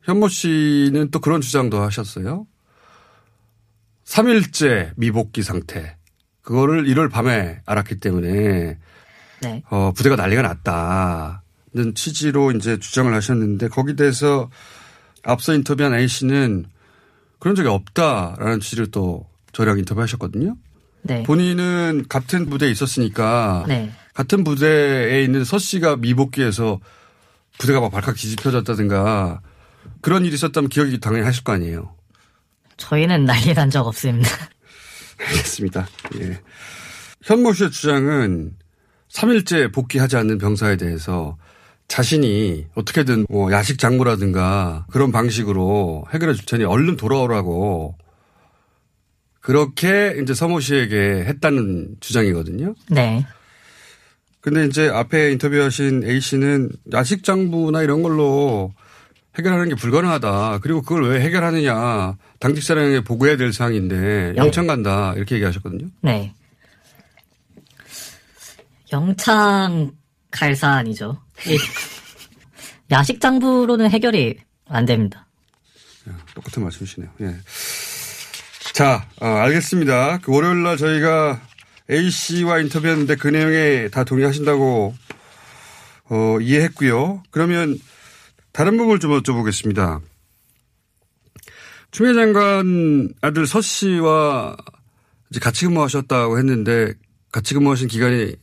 [0.06, 2.46] 현모 씨는 또 그런 주장도 하셨어요.
[4.04, 5.96] 3일째 미복귀 상태.
[6.42, 8.78] 그거를 1월 밤에 알았기 때문에
[9.42, 9.62] 네.
[9.68, 14.48] 어, 부대가 난리가 났다는 취지로 이제 주장을 하셨는데 거기에 대해서
[15.24, 16.66] 앞서 인터뷰한 A 씨는
[17.40, 20.56] 그런 적이 없다라는 취지로 또 저랑 인터뷰하셨거든요.
[21.02, 21.24] 네.
[21.24, 23.90] 본인은 같은 부대에 있었으니까 네.
[24.14, 26.78] 같은 부대에 있는 서 씨가 미복귀해서
[27.58, 29.40] 부대가 막 발칵 뒤집혀졌다든가
[30.06, 31.92] 그런 일이 있었다면 기억이 당연히 하실 거 아니에요.
[32.76, 34.28] 저희는 난리 난 적 없습니다.
[35.18, 35.88] 알겠습니다.
[36.20, 36.38] 예.
[37.24, 38.52] 현모 씨의 주장은
[39.10, 41.36] 3일째 복귀하지 않는 병사에 대해서
[41.88, 47.98] 자신이 어떻게든 뭐 야식 장부라든가 그런 방식으로 해결해 줄 테니 얼른 돌아오라고
[49.40, 52.76] 그렇게 이제 서모 씨에게 했다는 주장이거든요.
[52.92, 53.26] 네.
[54.40, 58.72] 근데 이제 앞에 인터뷰하신 A 씨는 야식 장부나 이런 걸로
[59.38, 60.60] 해결하는 게 불가능하다.
[60.62, 62.16] 그리고 그걸 왜 해결하느냐.
[62.40, 65.12] 당직 사령에 보고해야 될 사항인데 영창 간다.
[65.16, 65.88] 이렇게 얘기하셨거든요.
[66.00, 66.34] 네.
[68.92, 69.92] 영창
[70.30, 71.20] 갈 사안이죠.
[71.46, 71.58] 이
[72.90, 75.26] 야식 장부로는 해결이 안 됩니다.
[76.34, 77.10] 똑같은 말씀이시네요.
[77.22, 77.36] 예.
[78.72, 80.18] 자, 어, 알겠습니다.
[80.18, 81.40] 그 월요일 날 저희가
[81.90, 84.94] A 씨와 인터뷰했는데 그 내용에 다 동의하신다고
[86.08, 87.22] 어, 이해했고요.
[87.30, 87.78] 그러면
[88.56, 90.00] 다른 부분을 좀 여쭤보겠습니다.
[91.90, 94.56] 추미애 장관 아들 서 씨와
[95.28, 96.94] 이제 같이 근무하셨다고 했는데
[97.30, 98.34] 같이 근무하신 기간이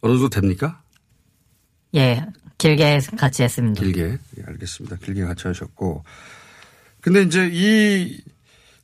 [0.00, 0.80] 어느 정도 됩니까?
[1.94, 2.24] 예,
[2.56, 3.82] 길게 같이 했습니다.
[3.82, 4.02] 길게.
[4.38, 4.96] 예, 알겠습니다.
[4.96, 6.04] 길게 같이 하셨고.
[7.02, 8.18] 근데 이제 이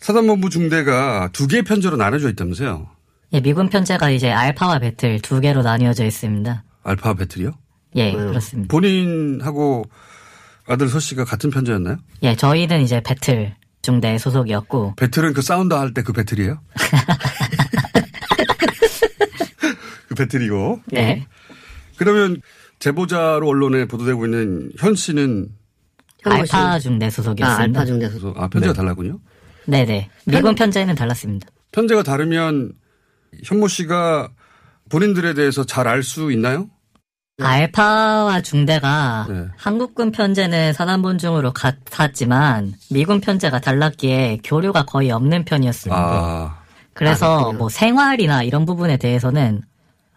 [0.00, 2.86] 사단본부 중대가 두 개의 편제로 나눠져 있다면서요?
[3.32, 6.64] 예, 미군 편제가 이제 알파와 배틀 두 개로 나뉘어져 있습니다.
[6.82, 7.52] 알파 배틀이요?
[7.94, 8.70] 예, 그렇습니다.
[8.70, 9.86] 본인하고
[10.66, 11.98] 아들 서 씨가 같은 편제였나요?
[12.22, 16.60] 예, 저희는 이제 배틀 중대 소속이었고 배틀은 그 사운드 할 때 그 배틀이에요?
[20.08, 20.80] 그 배틀이고.
[20.86, 21.26] 네.
[21.96, 22.40] 그러면
[22.78, 25.48] 제보자로 언론에 보도되고 있는 현 씨는
[26.24, 27.60] 알파 중대 소속이었습니다.
[27.60, 28.38] 아, 알파 중대 소속.
[28.40, 28.76] 아, 편제가 네.
[28.76, 29.18] 달랐군요.
[29.66, 30.10] 네네.
[30.26, 31.48] 미군 편제는 달랐습니다.
[31.72, 32.72] 편제가 다르면
[33.44, 34.30] 현모 씨가
[34.90, 36.68] 본인들에 대해서 잘 알 수 있나요?
[37.50, 39.46] 알파와 중대가 네.
[39.56, 46.00] 한국군 편제는 사단본중으로 같았지만 미군 편제가 달랐기에 교류가 거의 없는 편이었습니다.
[46.00, 46.58] 아,
[46.94, 49.62] 그래서 뭐 생활이나 이런 부분에 대해서는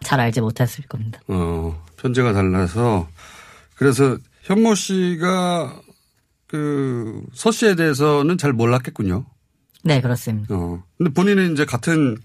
[0.02, 1.20] 잘 알지 못했을 겁니다.
[1.28, 3.06] 어, 편제가 달라서
[3.74, 5.74] 그래서 현모 씨가
[6.46, 9.24] 그 서 씨에 대해서는 잘 몰랐겠군요.
[9.84, 10.54] 네, 그렇습니다.
[10.54, 10.82] 어.
[10.96, 12.16] 근데 본인은 이제 같은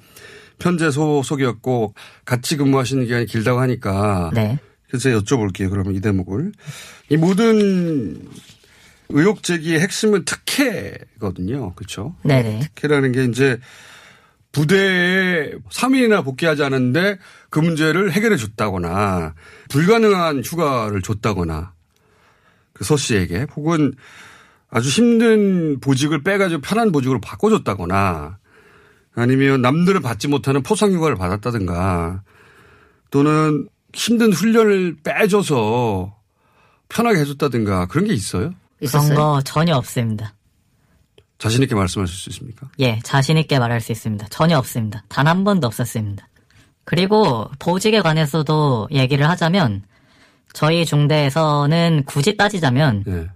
[0.58, 4.58] 편제 소속이었고 같이 근무하시는 기간이 길다고 하니까 네.
[4.98, 5.70] 그래서 여쭤볼게요.
[5.70, 6.52] 그러면 이 대목을
[7.10, 8.22] 이 모든
[9.10, 11.74] 의혹 제기의 핵심은 특혜거든요.
[11.76, 12.16] 그렇죠?
[12.24, 12.60] 네네.
[12.60, 13.60] 특혜라는 게 이제
[14.52, 17.18] 부대에 3일이나 복귀하지 않았는데
[17.50, 19.34] 그 문제를 해결해 줬다거나
[19.70, 21.74] 불가능한 휴가를 줬다거나
[22.74, 23.94] 그 서 씨에게 혹은
[24.70, 28.38] 아주 힘든 보직을 빼가지고 편한 보직으로 바꿔줬다거나
[29.16, 32.24] 아니면 남들은 받지 못하는 포상휴가를 받았다든가
[33.12, 36.16] 또는 힘든 훈련을 빼줘서
[36.90, 38.54] 편하게 해줬다든가 그런 게 있어요?
[38.86, 40.34] 그런 거 전혀 없습니다.
[41.38, 42.70] 자신 있게 말씀하실 수 있습니까?
[42.80, 44.28] 예, 자신 있게 말할 수 있습니다.
[44.30, 45.04] 전혀 없습니다.
[45.10, 46.28] 단 한 번도 없었습니다.
[46.84, 49.84] 그리고 보직에 관해서도 얘기를 하자면
[50.54, 53.30] 저희 중대에서는 굳이 따지자면 예.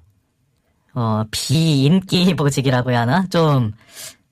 [0.93, 3.25] 어, 비인기 보직이라고 해야 하나?
[3.29, 3.73] 좀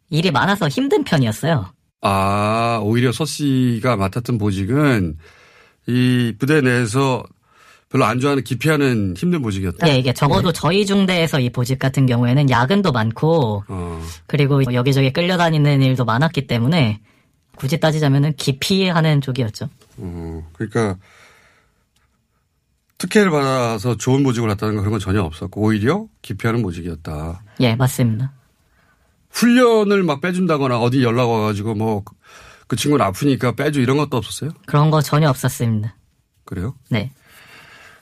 [0.10, 1.72] 일이 많아서 힘든 편이었어요.
[2.02, 5.18] 아, 오히려 서 씨가 맡았던 보직은
[5.88, 7.24] 이 부대 내에서
[7.90, 9.88] 별로 안 좋아하는 기피하는 힘든 보직이었다.
[9.90, 14.04] 예, 이게 적어도 저희 중대에서 이 보직 같은 경우에는 야근도 많고 어.
[14.26, 17.00] 그리고 여기저기 끌려다니는 일도 많았기 때문에
[17.56, 19.70] 굳이 따지자면은 기피하는 쪽이었죠.
[19.98, 20.98] 어, 그러니까
[22.98, 27.42] 특혜를 받아서 좋은 보직을 갖다는 거 그런 건 전혀 없었고 오히려 기피하는 보직이었다.
[27.62, 28.34] 예, 맞습니다.
[29.30, 32.04] 훈련을 막 빼준다거나 어디 연락 와가지고 뭐
[32.68, 34.52] 그 친구는 아프니까 빼줘 이런 것도 없었어요?
[34.66, 35.96] 그런 거 전혀 없었습니다.
[36.46, 36.76] 그래요?
[36.90, 37.12] 네.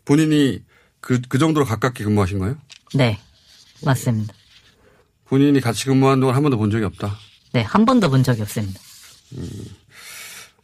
[0.04, 0.63] 본인이
[0.99, 2.58] 그, 그 정도로 가깝게 근무하신 거예요?
[2.93, 3.19] 네.
[3.84, 4.34] 맞습니다.
[5.25, 7.15] 본인이 같이 근무한 동안 한 번도 본 적이 없다.
[7.54, 8.80] 네, 한 번도 본 적이 없습니다.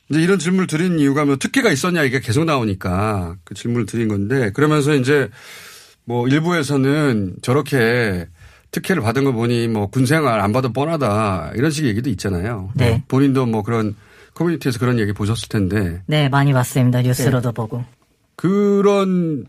[0.10, 4.52] 이제 이런 질문을 드린 이유가 뭐 특혜가 있었냐 이게 계속 나오니까 그 질문을 드린 건데
[4.52, 5.30] 그러면서 이제
[6.04, 8.28] 뭐 일부에서는 저렇게
[8.72, 12.70] 특혜를 받은 거 보니 뭐 군생활 안 봐도 뻔하다 이런 식의 얘기도 있잖아요.
[12.76, 13.04] 네.
[13.08, 13.96] 본인도 뭐 그런
[14.34, 17.02] 커뮤니티에서 그런 얘기 보셨을 텐데 네, 많이 봤습니다.
[17.02, 17.84] 뉴스로도 보고.
[18.36, 19.46] 그런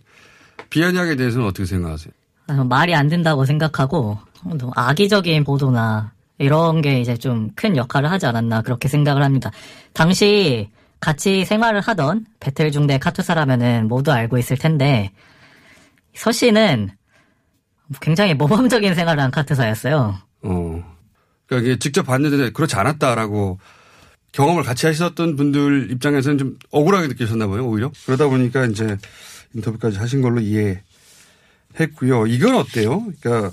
[0.70, 2.12] 비아냥에 대해서는 어떻게 생각하세요?
[2.48, 4.18] 아, 말이 안 된다고 생각하고
[4.58, 9.50] 또 악의적인 보도나 이런 게 이제 좀 큰 역할을 하지 않았나 그렇게 생각을 합니다.
[9.92, 15.12] 당시 같이 생활을 하던 배틀 중대 카투사라면은 모두 알고 있을 텐데
[16.14, 16.90] 서 씨는
[18.00, 20.18] 굉장히 모범적인 생활을 한 카투사였어요.
[20.42, 20.96] 어.
[21.46, 23.58] 그러니까 이게 직접 봤는데 그렇지 않았다라고
[24.32, 27.90] 경험을 같이 하셨던 분들 입장에서는 좀 억울하게 느끼셨나 봐요, 오히려.
[28.06, 28.96] 그러다 보니까 이제
[29.54, 32.26] 인터뷰까지 하신 걸로 이해했고요.
[32.26, 33.04] 이건 어때요?
[33.20, 33.52] 그러니까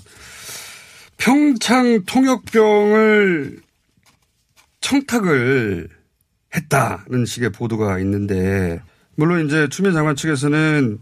[1.18, 3.60] 평창 통역병을
[4.80, 5.90] 청탁을
[6.56, 8.82] 했다는 식의 보도가 있는데
[9.16, 11.00] 물론 이제 추미애 장관 측에서는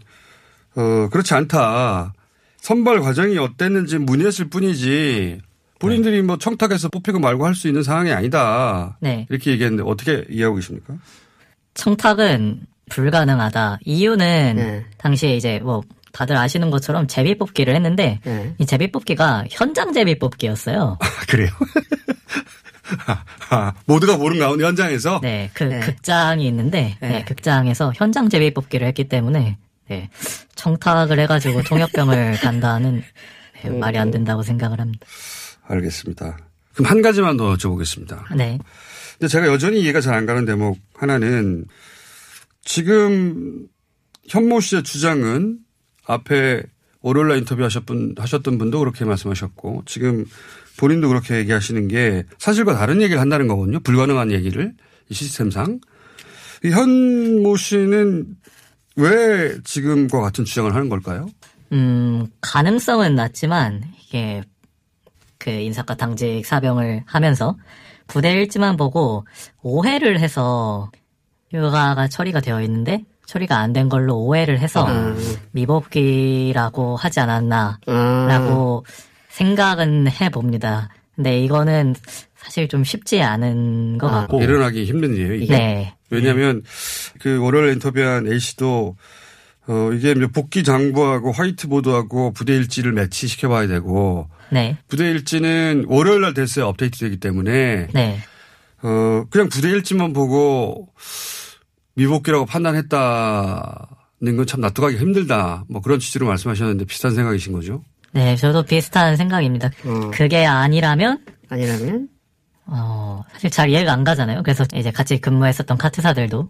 [0.74, 2.12] 어 그렇지 않다.
[2.68, 5.40] 선발 과정이 어땠는지 문의했을 뿐이지
[5.78, 8.98] 본인들이 뭐 청탁해서 뽑히고 말고 할 수 있는 상황이 아니다.
[9.00, 9.26] 네.
[9.30, 10.92] 이렇게 얘기했는데 어떻게 이해하고 계십니까?
[11.72, 13.78] 청탁은 불가능하다.
[13.86, 14.84] 이유는 네.
[14.98, 15.80] 당시에 이제 뭐
[16.12, 18.54] 다들 아시는 것처럼 제비 뽑기를 했는데 네.
[18.58, 20.98] 이 제비 뽑기가 현장 제비 뽑기였어요.
[21.26, 21.48] 그래요?
[23.48, 29.08] 아, 모두가 모르는 가운데 현장에서 네, 그 극장이 있는데 네, 극장에서 현장 제비 뽑기를 했기
[29.08, 29.56] 때문에
[29.88, 30.10] 네,
[30.54, 33.02] 청탁을 해가지고 통역병을 간다는
[33.62, 35.06] 네, 말이 안 된다고 생각을 합니다.
[35.66, 36.38] 알겠습니다.
[36.74, 38.36] 그럼 한 가지만 더 여쭤보겠습니다.
[38.36, 38.58] 네,
[39.18, 41.64] 근데 제가 여전히 이해가 잘 안 가는 대목 하나는
[42.64, 43.66] 지금
[44.28, 45.58] 현모 씨의 주장은
[46.06, 46.62] 앞에
[47.00, 50.24] 월요일날 인터뷰 하셨던, 하셨던 분도 그렇게 말씀하셨고 지금
[50.76, 53.80] 본인도 그렇게 얘기하시는 게 사실과 다른 얘기를 한다는 거거든요.
[53.80, 54.72] 불가능한 얘기를
[55.08, 55.80] 이 시스템상.
[56.64, 58.26] 이 현모 씨는
[58.98, 61.26] 왜 지금과 같은 주장을 하는 걸까요?
[61.72, 64.42] 음 가능성은 낮지만 이게
[65.38, 67.56] 그 인사과 당직 사병을 하면서
[68.06, 69.24] 부대 일지만 보고
[69.62, 70.90] 오해를 해서
[71.52, 74.86] 휴가가 처리가 되어 있는데 처리가 안 된 걸로 오해를 해서
[75.52, 78.84] 미복귀라고 하지 않았나라고
[79.28, 80.88] 생각은 해봅니다.
[81.14, 81.94] 근데 이거는
[82.48, 85.54] 사실 좀 쉽지 않은 것 같고 일어나기 힘든 일이에요, 이게.
[85.54, 85.94] 네.
[86.08, 86.62] 왜냐하면
[87.20, 88.96] 그 월요일 인터뷰한 A 씨도
[89.66, 94.78] 어 이게 이제 복귀 장부하고 화이트보드하고 부대 일지를 매치시켜 봐야 되고 네.
[94.88, 98.18] 부대 일지는 월요일 날 됐어야 업데이트 되기 때문에 네.
[98.82, 100.88] 어 그냥 부대 일지만 보고
[101.96, 105.66] 미복귀라고 판단했다는 건 참 납득하기 힘들다.
[105.68, 107.82] 뭐 그런 취지로 말씀하셨는데 비슷한 생각이신 거죠?
[108.12, 109.68] 네, 저도 비슷한 생각입니다.
[110.14, 111.18] 그게 아니라면
[111.50, 112.08] 아니라면
[112.70, 114.42] 어, 사실 잘 이해가 안 가잖아요.
[114.42, 116.48] 그래서 이제 같이 근무했었던 카트사들도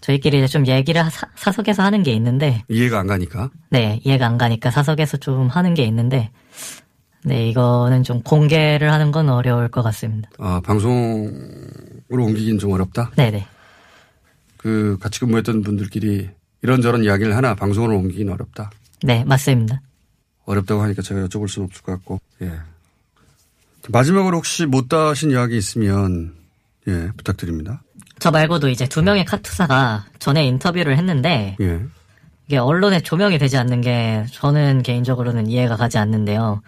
[0.00, 3.50] 저희끼리 이제 좀 얘기를 사, 사석에서 하는 게 있는데, 이해가 안 가니까.
[3.70, 6.30] 네, 이해가 안 가니까 사석에서 좀 하는 게 있는데,
[7.24, 10.30] 네, 이거는 좀 공개를 하는 건 어려울 것 같습니다.
[10.38, 11.32] 아, 방송으로
[12.10, 13.10] 옮기긴 좀 어렵다?
[13.16, 13.46] 네네.
[14.58, 16.30] 그 같이 근무했던 분들끼리
[16.62, 18.70] 이런저런 이야기를 하나 방송으로 옮기긴 어렵다.
[19.02, 19.80] 네, 맞습니다.
[20.44, 22.52] 어렵다고 하니까 제가 여쭤볼 수는 없을 것 같고, 예.
[23.88, 26.34] 마지막으로 혹시 못다 하신 이야기 있으면,
[26.88, 27.82] 예, 부탁드립니다.
[28.18, 31.82] 저 말고도 이제 두 명의 카투사가 전에 인터뷰를 했는데, 예.
[32.46, 36.60] 이게 언론에 조명이 되지 않는 게 저는 개인적으로는 이해가 가지 않는데요.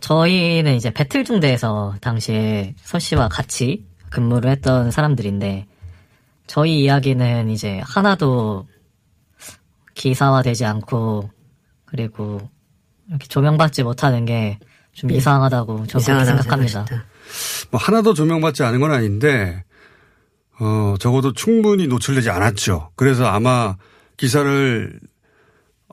[0.00, 5.66] 저희는 이제 배틀 중대에서 당시에 서 씨와 같이 근무를 했던 사람들인데
[6.46, 8.66] 저희 이야기는 이제 하나도
[9.94, 11.30] 기사화되지 않고
[11.86, 12.40] 그리고
[13.08, 14.58] 이렇게 조명받지 못하는 게
[14.96, 15.16] 좀 예.
[15.16, 16.86] 이상하다고 저는 생각합니다.
[17.70, 19.62] 뭐 하나도 조명받지 않은 건 아닌데,
[20.58, 22.90] 어, 적어도 충분히 노출되지 않았죠.
[22.96, 23.76] 그래서 아마
[24.16, 24.98] 기사를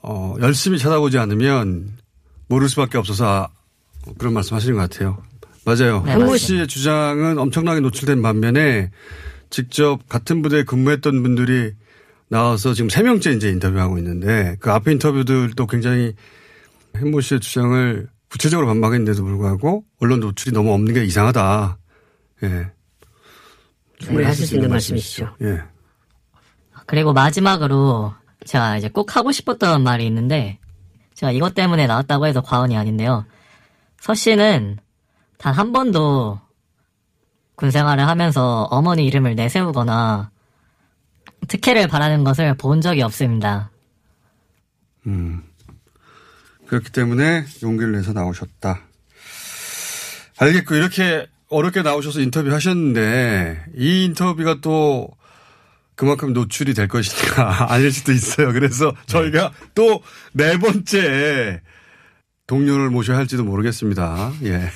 [0.02, 1.98] 어, 열심히 찾아보지 않으면
[2.48, 3.48] 모를 수밖에 없어서 아,
[4.18, 5.18] 그런 말씀 하시는 것 같아요.
[5.66, 6.04] 맞아요.
[6.06, 6.38] 네, 한모.
[6.38, 8.90] 씨의 주장은 엄청나게 노출된 반면에
[9.50, 11.74] 직접 같은 부대에 근무했던 분들이
[12.30, 16.14] 나와서 지금 세 명째 이제 인터뷰하고 있는데 그 앞에 인터뷰들도 굉장히
[16.94, 21.78] 한모 씨의 주장을 구체적으로 반박했는데도 불구하고 언론 노출이 너무 없는 게 이상하다.
[22.42, 22.72] 예.
[24.00, 25.36] 충분히 하실 수 있는 말씀이시죠.
[25.44, 25.62] 예.
[26.88, 30.58] 그리고 마지막으로 제가 이제 꼭 하고 싶었던 말이 있는데
[31.14, 33.24] 제가 이것 때문에 나왔다고 해서 과언이 아닌데요.
[34.02, 34.80] 서 씨는
[35.38, 36.40] 단 한 번도
[37.56, 40.32] 군 생활을 하면서 어머니 이름을 내세우거나
[41.50, 43.70] 특혜를 바라는 것을 본 적이 없습니다.
[45.06, 45.44] 음.
[46.74, 48.82] 그렇기 때문에 용기를 내서 나오셨다.
[50.40, 55.08] 알겠고, 이렇게 어렵게 나오셔서 인터뷰 하셨는데, 이 인터뷰가 또
[55.96, 58.52] 그만큼 노출이 될 것이니까 아닐 수도 있어요.
[58.52, 61.62] 그래서 저희가 또네 번째
[62.48, 64.34] 동료를 모셔야 할지도 모르겠습니다.
[64.44, 64.70] 예.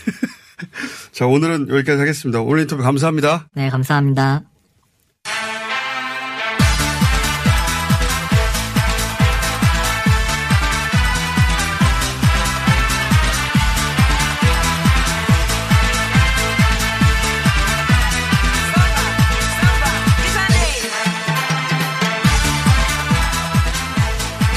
[1.12, 2.42] 자, 오늘은 여기까지 하겠습니다.
[2.42, 3.48] 오늘 인터뷰 감사합니다.
[3.56, 4.44] 네, 감사합니다.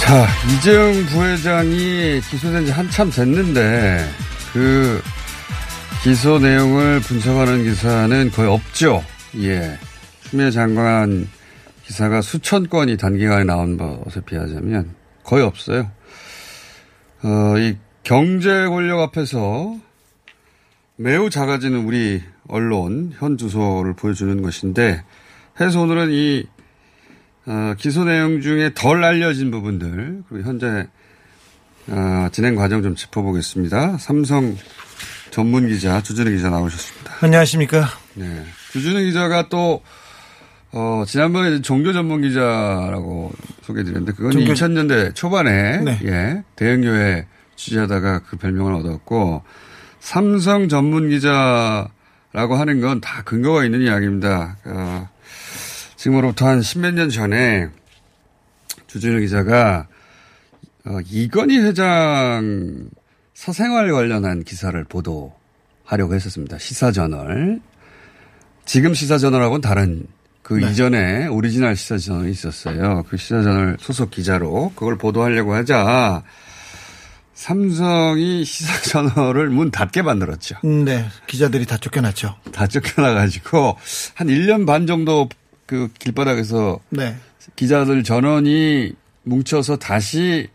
[0.00, 4.04] 자, 이재용 부회장이 기소된 지 한참 됐는데,
[4.52, 5.00] 그,
[6.02, 9.04] 기소 내용을 분석하는 기사는 거의 없죠.
[9.36, 9.78] 예.
[10.22, 11.28] 추미애 장관
[11.84, 15.90] 기사가 수천 건이 단기간에 나온 것에 비하자면 거의 없어요.
[17.22, 19.76] 어, 이 경제 권력 앞에서
[20.96, 25.04] 매우 작아지는 우리 언론 현 주소를 보여주는 것인데,
[25.60, 26.46] 해서 오늘은 이
[27.46, 30.86] 어, 기소 내용 중에 덜 알려진 부분들 그리고 현재
[31.88, 33.98] 어, 진행 과정 좀 짚어보겠습니다.
[33.98, 34.56] 삼성
[35.30, 37.14] 전문 기자 주준희 기자 나오셨습니다.
[37.22, 37.88] 안녕하십니까?
[38.14, 39.82] 네, 주준희 기자가 또
[40.72, 43.32] 어, 지난번에 종교 전문 기자라고
[43.62, 45.98] 소개드렸는데 그건 종교- 2000년대 초반에 네.
[46.04, 47.26] 예, 대형교회
[47.56, 49.42] 취재하다가 그 별명을 얻었고
[49.98, 51.90] 삼성 전문 기자라고
[52.56, 54.56] 하는 건 다 근거가 있는 이야기입니다.
[54.66, 55.08] 어,
[56.00, 57.68] 지금으로부터 한 십몇 년 전에
[58.86, 59.86] 주진우 기자가
[60.86, 62.88] 어, 이건희 회장
[63.34, 66.56] 사생활 관련한 기사를 보도하려고 했었습니다.
[66.58, 67.60] 시사저널.
[68.64, 70.06] 지금 시사저널하고는 다른
[70.40, 70.70] 그 네.
[70.70, 73.04] 이전에 오리지널 시사저널이 있었어요.
[73.06, 76.22] 그 시사저널 소속 기자로 그걸 보도하려고 하자
[77.34, 80.56] 삼성이 시사저널을 문 닫게 만들었죠.
[80.64, 81.04] 음, 네.
[81.26, 82.36] 기자들이 다 쫓겨났죠.
[82.52, 83.76] 다 쫓겨나가지고
[84.14, 85.28] 한 1년 반 정도
[85.70, 87.14] 그 길바닥에서 네.
[87.54, 88.92] 기자들 전원이
[89.22, 90.48] 뭉쳐서 다시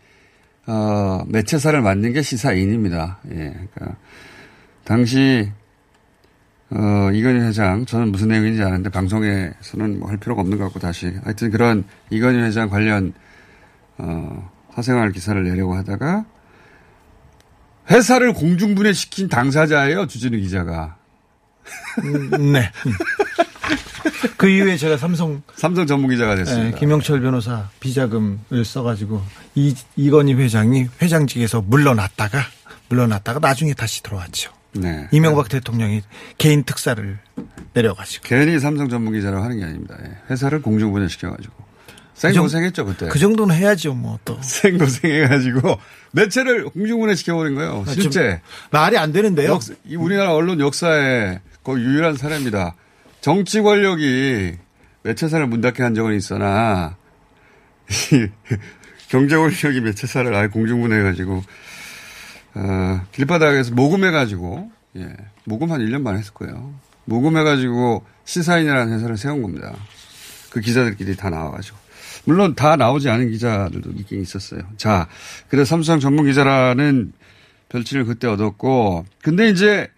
[0.66, 3.20] 어, 매체사를 만든 게 시사인입니다.
[3.30, 3.96] 예, 그러니까
[4.84, 5.50] 당시
[6.68, 11.14] 어, 이건희 회장 저는 무슨 내용인지 아는데 방송에서는 뭐 할 필요가 없는 것 같고 다시
[11.24, 13.14] 하여튼 그런 이건희 회장 관련
[13.96, 16.26] 어, 사생활 기사를 내려고 하다가
[17.90, 20.98] 회사를 공중분해시킨 당사자예요 주진우 기자가.
[22.04, 22.70] 음, 네.
[24.24, 24.30] 음.
[24.36, 26.70] 그 이후에 제가 삼성 삼성 전문 기자가 됐습니다.
[26.70, 29.22] 네, 김영철 변호사 비자금을 써가지고
[29.54, 32.40] 이 이건희 회장이 회장직에서 물러났다가
[32.88, 34.52] 물러났다가 나중에 다시 들어왔죠.
[34.72, 35.08] 네.
[35.10, 36.02] 이명박 대통령이
[36.38, 37.18] 개인 특사를
[37.72, 39.96] 내려가지고 괜히 삼성 전문 기자라고 하는 게 아닙니다.
[40.04, 40.10] 예.
[40.30, 41.52] 회사를 공중분해시켜가지고
[42.14, 43.08] 생고생했죠 그때.
[43.08, 44.38] 그 정도는 해야죠, 뭐 또.
[44.42, 45.78] 생고생해가지고
[46.12, 47.84] 매체를 공중분해 시켜버린 거예요.
[47.86, 48.38] 아, 실제 좀
[48.70, 49.52] 말이 안 되는데요.
[49.52, 52.74] 역- 이 우리나라 언론 역사에 거의 유일한 사례입니다.
[53.26, 54.56] 정치 권력이
[55.02, 56.96] 매체사를 문 닫게 한 적은 있으나
[58.12, 58.28] 이
[59.08, 61.42] 경제 권력이 매체사를 아예 공중분해해가지고
[62.54, 66.72] 어, 길바닥에서 모금해가지고 예, 모금 한 1년 만에 했을 거예요.
[67.06, 69.74] 모금해가지고 시사인이라는 회사를 세운 겁니다.
[70.50, 71.76] 그 기자들끼리 다 나와가지고.
[72.26, 74.60] 물론 다 나오지 않은 기자들도 있긴 있었어요.
[74.76, 75.08] 자,
[75.48, 77.12] 그래서 삼성 전문 기자라는
[77.70, 79.90] 별칭을 그때 얻었고, 근데 이제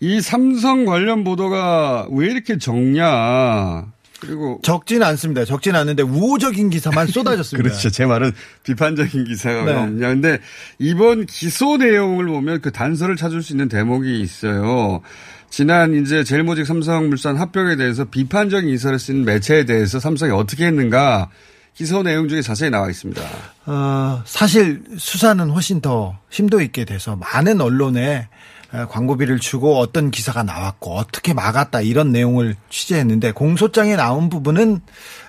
[0.00, 3.86] 이 삼성 관련 보도가 왜 이렇게 적냐.
[4.20, 5.44] 그리고 적지는 않습니다.
[5.44, 7.62] 적지는 않는데 우호적인 기사만 쏟아졌습니다.
[7.68, 7.90] 그렇죠.
[7.90, 8.32] 제 말은
[8.64, 9.72] 비판적인 기사가 네.
[9.72, 10.08] 왜 없냐.
[10.08, 10.38] 근데
[10.78, 15.02] 이번 기소 내용을 보면 그 단서를 찾을 수 있는 대목이 있어요.
[15.50, 21.30] 지난 이제 제일모직 삼성물산 합병에 대해서 비판적인 기사를 쓴 매체에 대해서 삼성이 어떻게 했는가
[21.74, 23.22] 기소 내용 중에 자세히 나와 있습니다.
[23.66, 28.30] 어, 사실 수사는 훨씬 더 심도 있게 돼서 많은 언론에 어,
[28.70, 34.80] 광고비를 주고 어떤 기사가 나왔고 어떻게 막았다 이런 내용을 취재했는데 공소장에 나온 부분은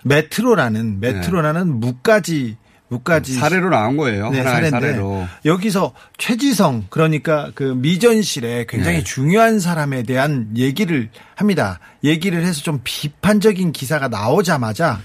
[0.04, 2.58] 메트로라는 메트로라는 무까지
[2.90, 4.30] 무까지 사례로 나온 거예요.
[4.30, 5.28] 네, 사례인데 사례로.
[5.46, 9.04] 여기서 최지성 그러니까 그 미전실에 굉장히 네.
[9.04, 11.80] 중요한 사람에 대한 얘기를 합니다.
[12.04, 15.02] 얘기를 해서 좀 비판적인 기사가 나오자마자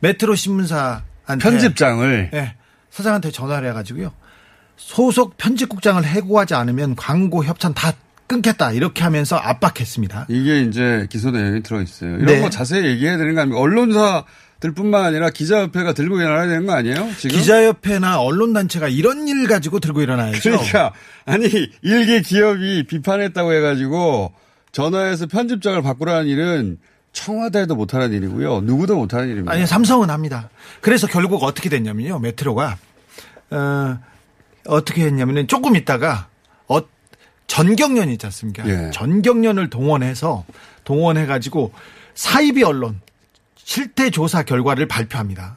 [0.00, 2.54] 메트로 신문사한테 편집장을 네,
[2.90, 4.12] 사장한테 전화를 해가지고요.
[4.76, 7.92] 소속 편집국장을 해고하지 않으면 광고 협찬 다
[8.26, 10.26] 끊겠다 이렇게 하면서 압박했습니다.
[10.28, 12.16] 이게 이제 기소 내용이 들어 있어요.
[12.16, 12.40] 이런 네.
[12.40, 13.60] 거 자세히 얘기해야 되는 거 아닙니까?
[13.60, 14.24] 언론사
[14.58, 17.10] 들뿐만 아니라 기자협회가 들고 일어나야 되는 거 아니에요?
[17.18, 17.36] 지금?
[17.36, 20.40] 기자협회나 언론단체가 이런 일 가지고 들고 일어나야죠.
[20.42, 20.92] 그러니까
[21.24, 21.46] 아니
[21.82, 24.32] 일개 기업이 비판했다고 해가지고
[24.72, 26.78] 전화해서 편집장을 바꾸라는 일은
[27.12, 28.62] 청와대도 못하는 일이고요.
[28.62, 29.52] 누구도 못하는 일입니다.
[29.52, 30.50] 아니 삼성은 합니다.
[30.80, 32.18] 그래서 결국 어떻게 됐냐면요.
[32.18, 32.76] 메트로가
[33.50, 33.98] 어,
[34.68, 36.28] 어떻게 했냐면은 조금 있다가
[36.68, 36.78] 어,
[37.46, 38.66] 전경련 있지 않습니까?
[38.68, 38.90] 예.
[38.92, 40.44] 전경련을 동원해서
[40.84, 41.72] 동원해 가지고
[42.14, 43.00] 사이비 언론
[43.56, 45.56] 실태 조사 결과를 발표합니다.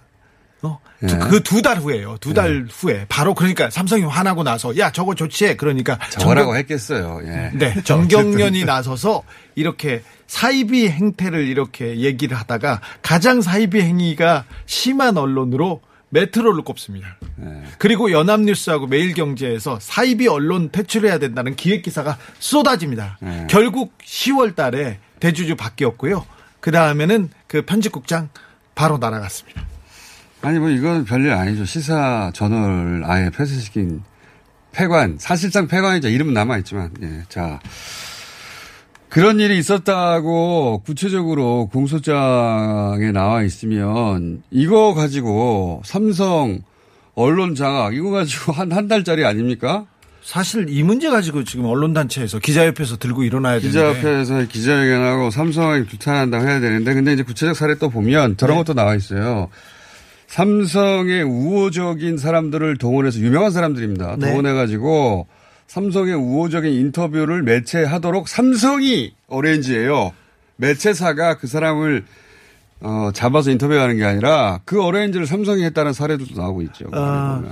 [0.62, 0.80] 어?
[1.03, 1.07] 예.
[1.07, 2.18] 그두 달 후에요.
[2.20, 7.22] 두달 후에 바로 그러니까 삼성이 화나고 나서 야 저거 조치해 그러니까 저거라고 전경- 했겠어요.
[7.26, 7.51] 예.
[7.53, 9.24] 네, 정경련이 나서서
[9.55, 17.18] 이렇게 사이비 행태를 이렇게 얘기를 하다가 가장 사이비 행위가 심한 언론으로 메트로를 꼽습니다.
[17.36, 17.64] 네.
[17.78, 23.18] 그리고 연합뉴스하고 매일경제에서 사이비 언론 퇴출해야 된다는 기획 기사가 쏟아집니다.
[23.22, 23.47] 네.
[23.49, 26.26] 결국 10월 달에 대주주 바뀌었고요.
[26.60, 28.30] 그 다음에는 그 편집국장
[28.76, 29.64] 바로 날아갔습니다.
[30.41, 31.66] 아니 뭐 이건 별일 아니죠.
[31.66, 34.03] 시사 저널 아예 폐쇄시킨
[34.72, 36.10] 폐관 사실상 폐관이죠.
[36.10, 37.24] 이름은 남아 있지만 예.
[37.28, 37.60] 자
[39.10, 46.60] 그런 일이 있었다고 구체적으로 공소장에 나와 있으면 이거 가지고 삼성
[47.16, 49.86] 언론 장악 이거 가지고 한 한 달짜리 아닙니까?
[50.22, 56.60] 사실 이 문제 가지고 지금 언론단체에서 기자협회에서 들고 일어나야 되는데 기자협회에서 기자회견하고 삼성에 규탄한다고 해야
[56.60, 58.64] 되는데 근데 이제 구체적 사례 또 보면 저런 네.
[58.64, 59.49] 것도 나와 있어요.
[60.28, 64.18] 삼성의 우호적인 사람들을 동원해서 유명한 사람들입니다.
[64.20, 64.28] 네.
[64.28, 65.26] 동원해가지고
[65.70, 70.11] 삼성의 우호적인 인터뷰를 매체하도록 삼성이 어레인지예요.
[70.55, 72.05] 매체사가 그 사람을
[72.82, 76.86] 어, 잡아서 인터뷰하는 게 아니라 그 어레인지를 삼성이 했다는 사례도 나오고 있죠.
[76.91, 77.43] 아,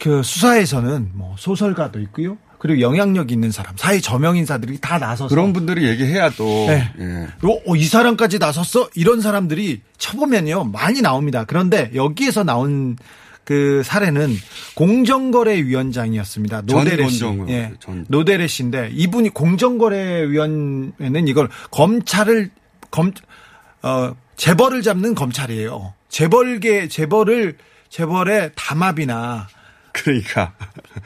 [0.00, 2.38] 그 수사에서는 뭐 소설가도 있고요.
[2.58, 6.88] 그리고 영향력 있는 사람, 사회 저명 인사들이 다 나서서 그런 분들이 얘기해야 또 네.
[7.00, 7.46] 예.
[7.46, 8.90] 어, 어, 이 사람까지 나섰어?
[8.94, 11.44] 이런 사람들이 쳐보면요 많이 나옵니다.
[11.46, 12.96] 그런데 여기에서 나온
[13.44, 14.34] 그 사례는
[14.74, 16.62] 공정거래위원장이었습니다.
[16.62, 17.24] 노데레 씨.
[17.48, 17.72] 예.
[17.80, 22.50] 전- 노데레 씨인데 이분이 공정거래위원회는 이걸 검찰을
[22.90, 23.12] 검
[23.82, 25.92] 어, 재벌을 잡는 검찰이에요.
[26.08, 27.56] 재벌계 재벌을
[27.90, 29.48] 재벌의 담합이나
[29.92, 30.54] 그러니까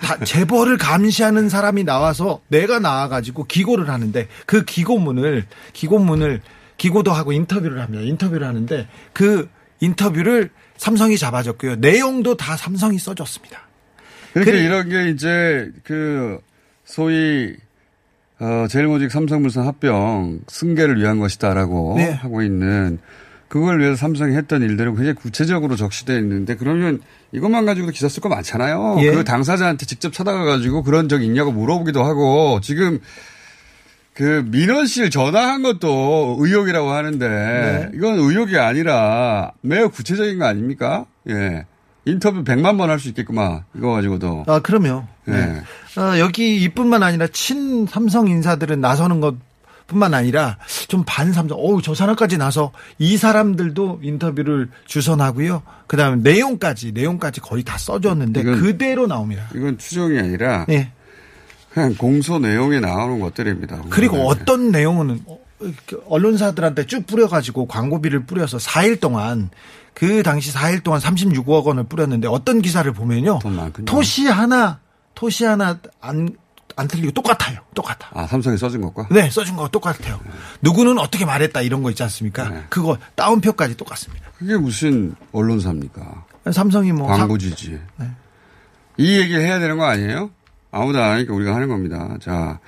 [0.01, 6.41] 다 재벌을 감시하는 사람이 나와서 내가 나와가지고 기고를 하는데 그 기고문을 기고문을
[6.79, 8.03] 기고도 하고 인터뷰를 합니다.
[8.05, 11.77] 인터뷰를 하는데 그 인터뷰를 삼성이 잡아줬고요.
[11.77, 13.61] 내용도 다 삼성이 써줬습니다.
[14.33, 16.39] 그러니까 그리- 이런 게 이제 그
[16.85, 17.55] 소위
[18.41, 22.13] 어 제일모직 삼성물산 합병 승계를 위한 것이다라고 네.
[22.13, 22.99] 하고 있는
[23.49, 27.01] 그걸 위해서 삼성이 했던 일들은 굉장히 구체적으로 적시되어 있는데 그러면
[27.33, 28.99] 이것만 가지고도 기사 쓸 거 많잖아요.
[29.01, 29.11] 예.
[29.11, 33.01] 그 당사자한테 직접 찾아가 가지고 그런 적 있냐고 물어보기도 하고 지금
[34.19, 37.89] 그 민원 씨를 전화한 것도 의혹이라고 하는데 네.
[37.95, 41.05] 이건 의혹이 아니라 매우 구체적인 거 아닙니까?
[41.29, 41.67] 예.
[42.05, 43.63] 인터뷰 100만 번 할 수 있겠구만.
[43.77, 44.43] 이거 가지고도.
[44.49, 45.05] 아 그럼요.
[45.29, 45.33] 예.
[45.33, 45.63] 네.
[46.01, 49.37] 어, 여기 이뿐만 아니라 친 삼성 인사들은 나서는 것
[49.87, 50.59] 뿐만 아니라
[50.89, 51.57] 좀 반삼성.
[51.57, 55.63] 어우 저 사람까지 나서 이 사람들도 인터뷰를 주선하고요.
[55.87, 59.45] 그 다음에 내용까지 내용까지 거의 다 써줬는데 이건- 그대로 나옵니다.
[59.55, 60.91] 이건 추정이 아니라 예.
[61.79, 63.83] 그냥 공소 내용에 나오는 것들입니다.
[63.91, 64.25] 그리고 네.
[64.27, 65.39] 어떤 내용은 어,
[66.09, 69.51] 언론사들한테 쭉 뿌려가지고 광고비를 뿌려서 4일 동안
[69.95, 73.39] 그 당시 4일 동안 36억 원을 뿌렸는데 어떤 기사를 보면요.
[73.85, 74.81] 토시 하나,
[75.15, 76.31] 토시 하나 안,
[76.75, 77.61] 안 틀리고 똑같아요.
[77.75, 78.09] 똑같아.
[78.13, 79.07] 아, 삼성이 써준 것과?
[79.13, 80.19] 네, 써준 거 똑같아요.
[80.63, 82.49] 누구는 어떻게 말했다 이런 거 있지 않습니까?
[82.49, 82.65] 네.
[82.69, 84.27] 그거 다운표까지 똑같습니다.
[84.37, 86.25] 그게 무슨 언론사입니까?
[86.53, 87.07] 삼성이 뭐.
[87.07, 87.79] 광고주지.
[87.97, 88.11] 네.
[88.97, 90.31] 이 얘기를 해야 되는 거 아니에요?
[90.71, 92.17] 아무도 안 하니까 우리가 하는 겁니다.
[92.21, 92.59] 자.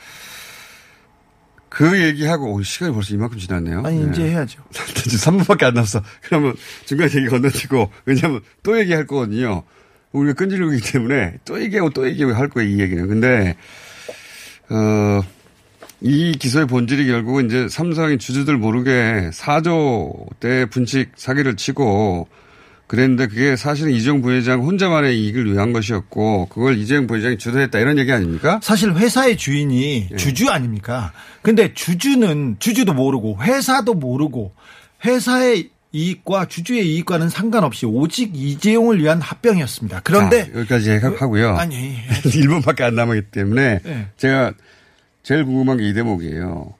[1.68, 3.82] 그 얘기하고, 오, 시간이 벌써 이만큼 지났네요.
[3.84, 4.11] 아니, 네.
[4.11, 4.61] 이제 해야죠.
[4.94, 6.03] 지금 3분밖에 안 남았어.
[6.22, 9.62] 그러면 중간에 얘기 건너뛰고, 왜냐면 또 얘기할 거거든요.
[10.12, 13.07] 우리가 끈질기기 때문에 또 얘기하고 또 얘기하고 할 거예요, 이 얘기는.
[13.07, 13.57] 근데,
[14.68, 15.22] 어,
[16.01, 22.26] 이 기소의 본질이 결국은 이제 삼성이 주주들 모르게 4조 대 분식 사기를 치고
[22.91, 28.11] 그랬는데 그게 사실은 이재용 부회장 혼자만의 이익을 위한 것이었고 그걸 이재용 부회장이 주도했다 이런 얘기
[28.11, 28.59] 아닙니까?
[28.64, 31.12] 사실 회사의 주인이 주주 아닙니까?
[31.41, 34.55] 근데 주주는 주주도 모르고 회사도 모르고
[35.05, 40.01] 회사의 이익과 주주의 이익과는 상관없이 오직 이재용을 위한 합병이었습니다.
[40.03, 41.55] 그런데 자, 여기까지 하고요.
[41.59, 44.09] 아니 1분밖에 안 남았기 때문에 네.
[44.16, 44.53] 제가
[45.22, 46.74] 제일 궁금한 게 이 대목이에요.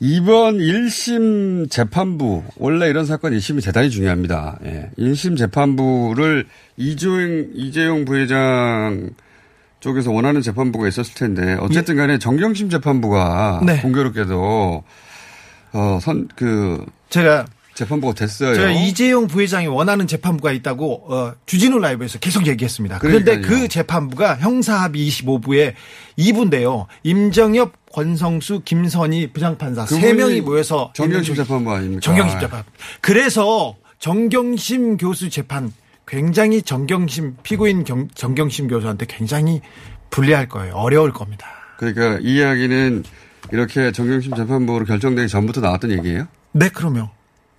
[0.00, 4.58] 이번 1심 재판부, 원래 이런 사건 1심이 대단히 중요합니다.
[4.64, 4.90] 예.
[4.96, 6.46] 1심 재판부를
[6.76, 9.10] 이재용, 이재용 부회장
[9.80, 13.80] 쪽에서 원하는 재판부가 있었을 텐데, 어쨌든 간에 정경심 재판부가 네.
[13.80, 14.84] 공교롭게도,
[15.72, 17.46] 어, 선, 그, 제가
[17.78, 18.54] 재판부가 됐어요.
[18.54, 22.98] 제가 이재용 부회장이 원하는 재판부가 있다고 어, 주진우 라이브에서 계속 얘기했습니다.
[22.98, 23.60] 그런데 그러니까요.
[23.60, 25.74] 그 재판부가 형사합의 25부에
[26.18, 26.86] 2부인데요.
[27.04, 32.00] 임정엽, 권성수, 김선희 부장판사 세 그분이 명이 모여서 정경심 재판부 아닙니까?
[32.00, 32.64] 정경심 재판.
[33.00, 35.72] 그래서 정경심 교수 재판
[36.06, 39.60] 굉장히 정경심 피고인 경- 정경심 교수한테 굉장히
[40.10, 40.74] 불리할 거예요.
[40.74, 41.46] 어려울 겁니다.
[41.78, 43.04] 그러니까 이 이야기는
[43.52, 46.26] 이렇게 정경심 재판부로 결정되기 전부터 나왔던 얘기예요?
[46.52, 47.10] 네, 그럼요.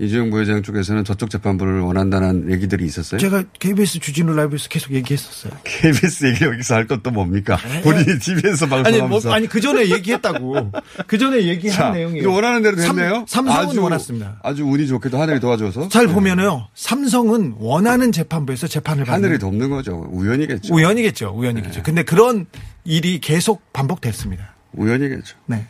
[0.01, 3.19] 이재용 부회장 쪽에서는 저쪽 재판부를 원한다는 얘기들이 있었어요?
[3.19, 5.51] 제가 KBS 주진우 라이브에서 계속 얘기했었어요.
[5.65, 7.57] KBS 얘기 여기서 할 것도 뭡니까?
[7.83, 9.27] 본인이 TV에서 아니, 방송하면서.
[9.27, 10.71] 뭐, 아니, 그 전에 얘기했다고.
[11.05, 12.31] 그 전에 얘기한 자, 내용이에요.
[12.31, 13.25] 원하는 대로 됐네요?
[13.27, 14.39] 삼, 성은 아주- 원했습니다.
[14.41, 15.89] 아주 운이 좋게도 하늘이 도와줘서.
[15.89, 20.07] 잘 보면은요, 삼성은 원하는 재판부에서 재판을 받는 하늘이 돕는 거죠.
[20.13, 20.73] 우연이겠죠.
[20.73, 21.33] 우연이겠죠.
[21.35, 21.83] 우연이겠죠.
[21.83, 22.45] 근데 그런
[22.85, 24.53] 일이 계속 반복됐습니다.
[24.71, 25.35] 우연이겠죠.
[25.47, 25.65] 네.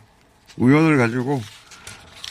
[0.56, 1.42] 우연을 가지고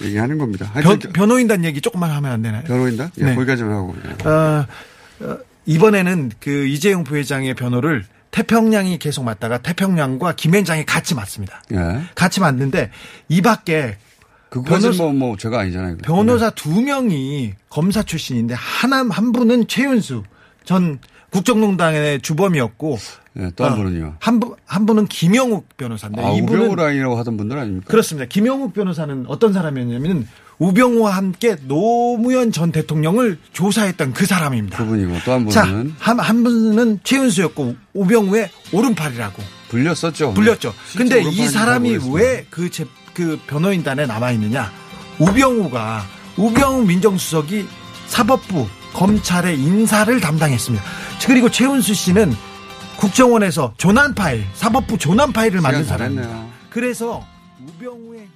[0.02, 0.72] 얘기하는 겁니다.
[0.82, 2.64] 변, 변호인단 얘기 조금만 하면 안 되나요?
[2.64, 3.12] 변호인단?
[3.20, 3.36] 예, 네.
[3.36, 3.96] 거기까지만 하고.
[4.06, 4.28] 예.
[4.30, 4.66] 어,
[5.22, 11.64] 어, 이번에는 그 이재용 부회장의 변호를 태평양이 계속 맡다가 태평양과 김현장이 같이 맡습니다.
[11.74, 12.02] 예.
[12.16, 12.92] 같이 맡는데
[13.28, 13.98] 이 밖에
[14.50, 15.98] 그것은 변호사- 뭐, 뭐, 제가 아니잖아요.
[15.98, 20.24] 변호사 두 명이 검사 출신인데 하나 한 분은 최윤수
[20.64, 21.00] 전
[21.32, 22.98] 국정농단의 주범이었고
[23.40, 24.16] 예, 또한 어, 분은요.
[24.20, 27.88] 한, 분, 한 분은 김영욱 변호사인데 아, 이분은 우병우 라인이라고 하던 분들 아닙니까?
[27.88, 28.28] 그렇습니다.
[28.28, 30.28] 김영욱 변호사는 어떤 사람이었냐면
[30.58, 34.78] 우병우와 함께 노무현 전 대통령을 조사했던 그 사람입니다.
[34.78, 40.34] 그분이고 또한 자, 분은 한, 한 분은 최윤수였고 우병우의 오른팔이라고 불렸었죠.
[40.34, 40.74] 불렸죠.
[40.98, 42.46] 근데 이 사람이 잘 모르겠습니다.
[43.16, 44.72] 왜그그 변호인단에 남아 있느냐?
[45.20, 46.04] 우병우가
[46.38, 47.66] 우병우 민정수석이
[48.08, 50.84] 사법부 검찰의 인사를 담당했습니다.
[51.26, 52.36] 그리고 최은수 씨는
[52.98, 56.46] 국정원에서 조난 파일, 사법부 조난 파일을 만든 사람입니다.
[56.70, 57.26] 그래서
[57.66, 58.28] 우병우의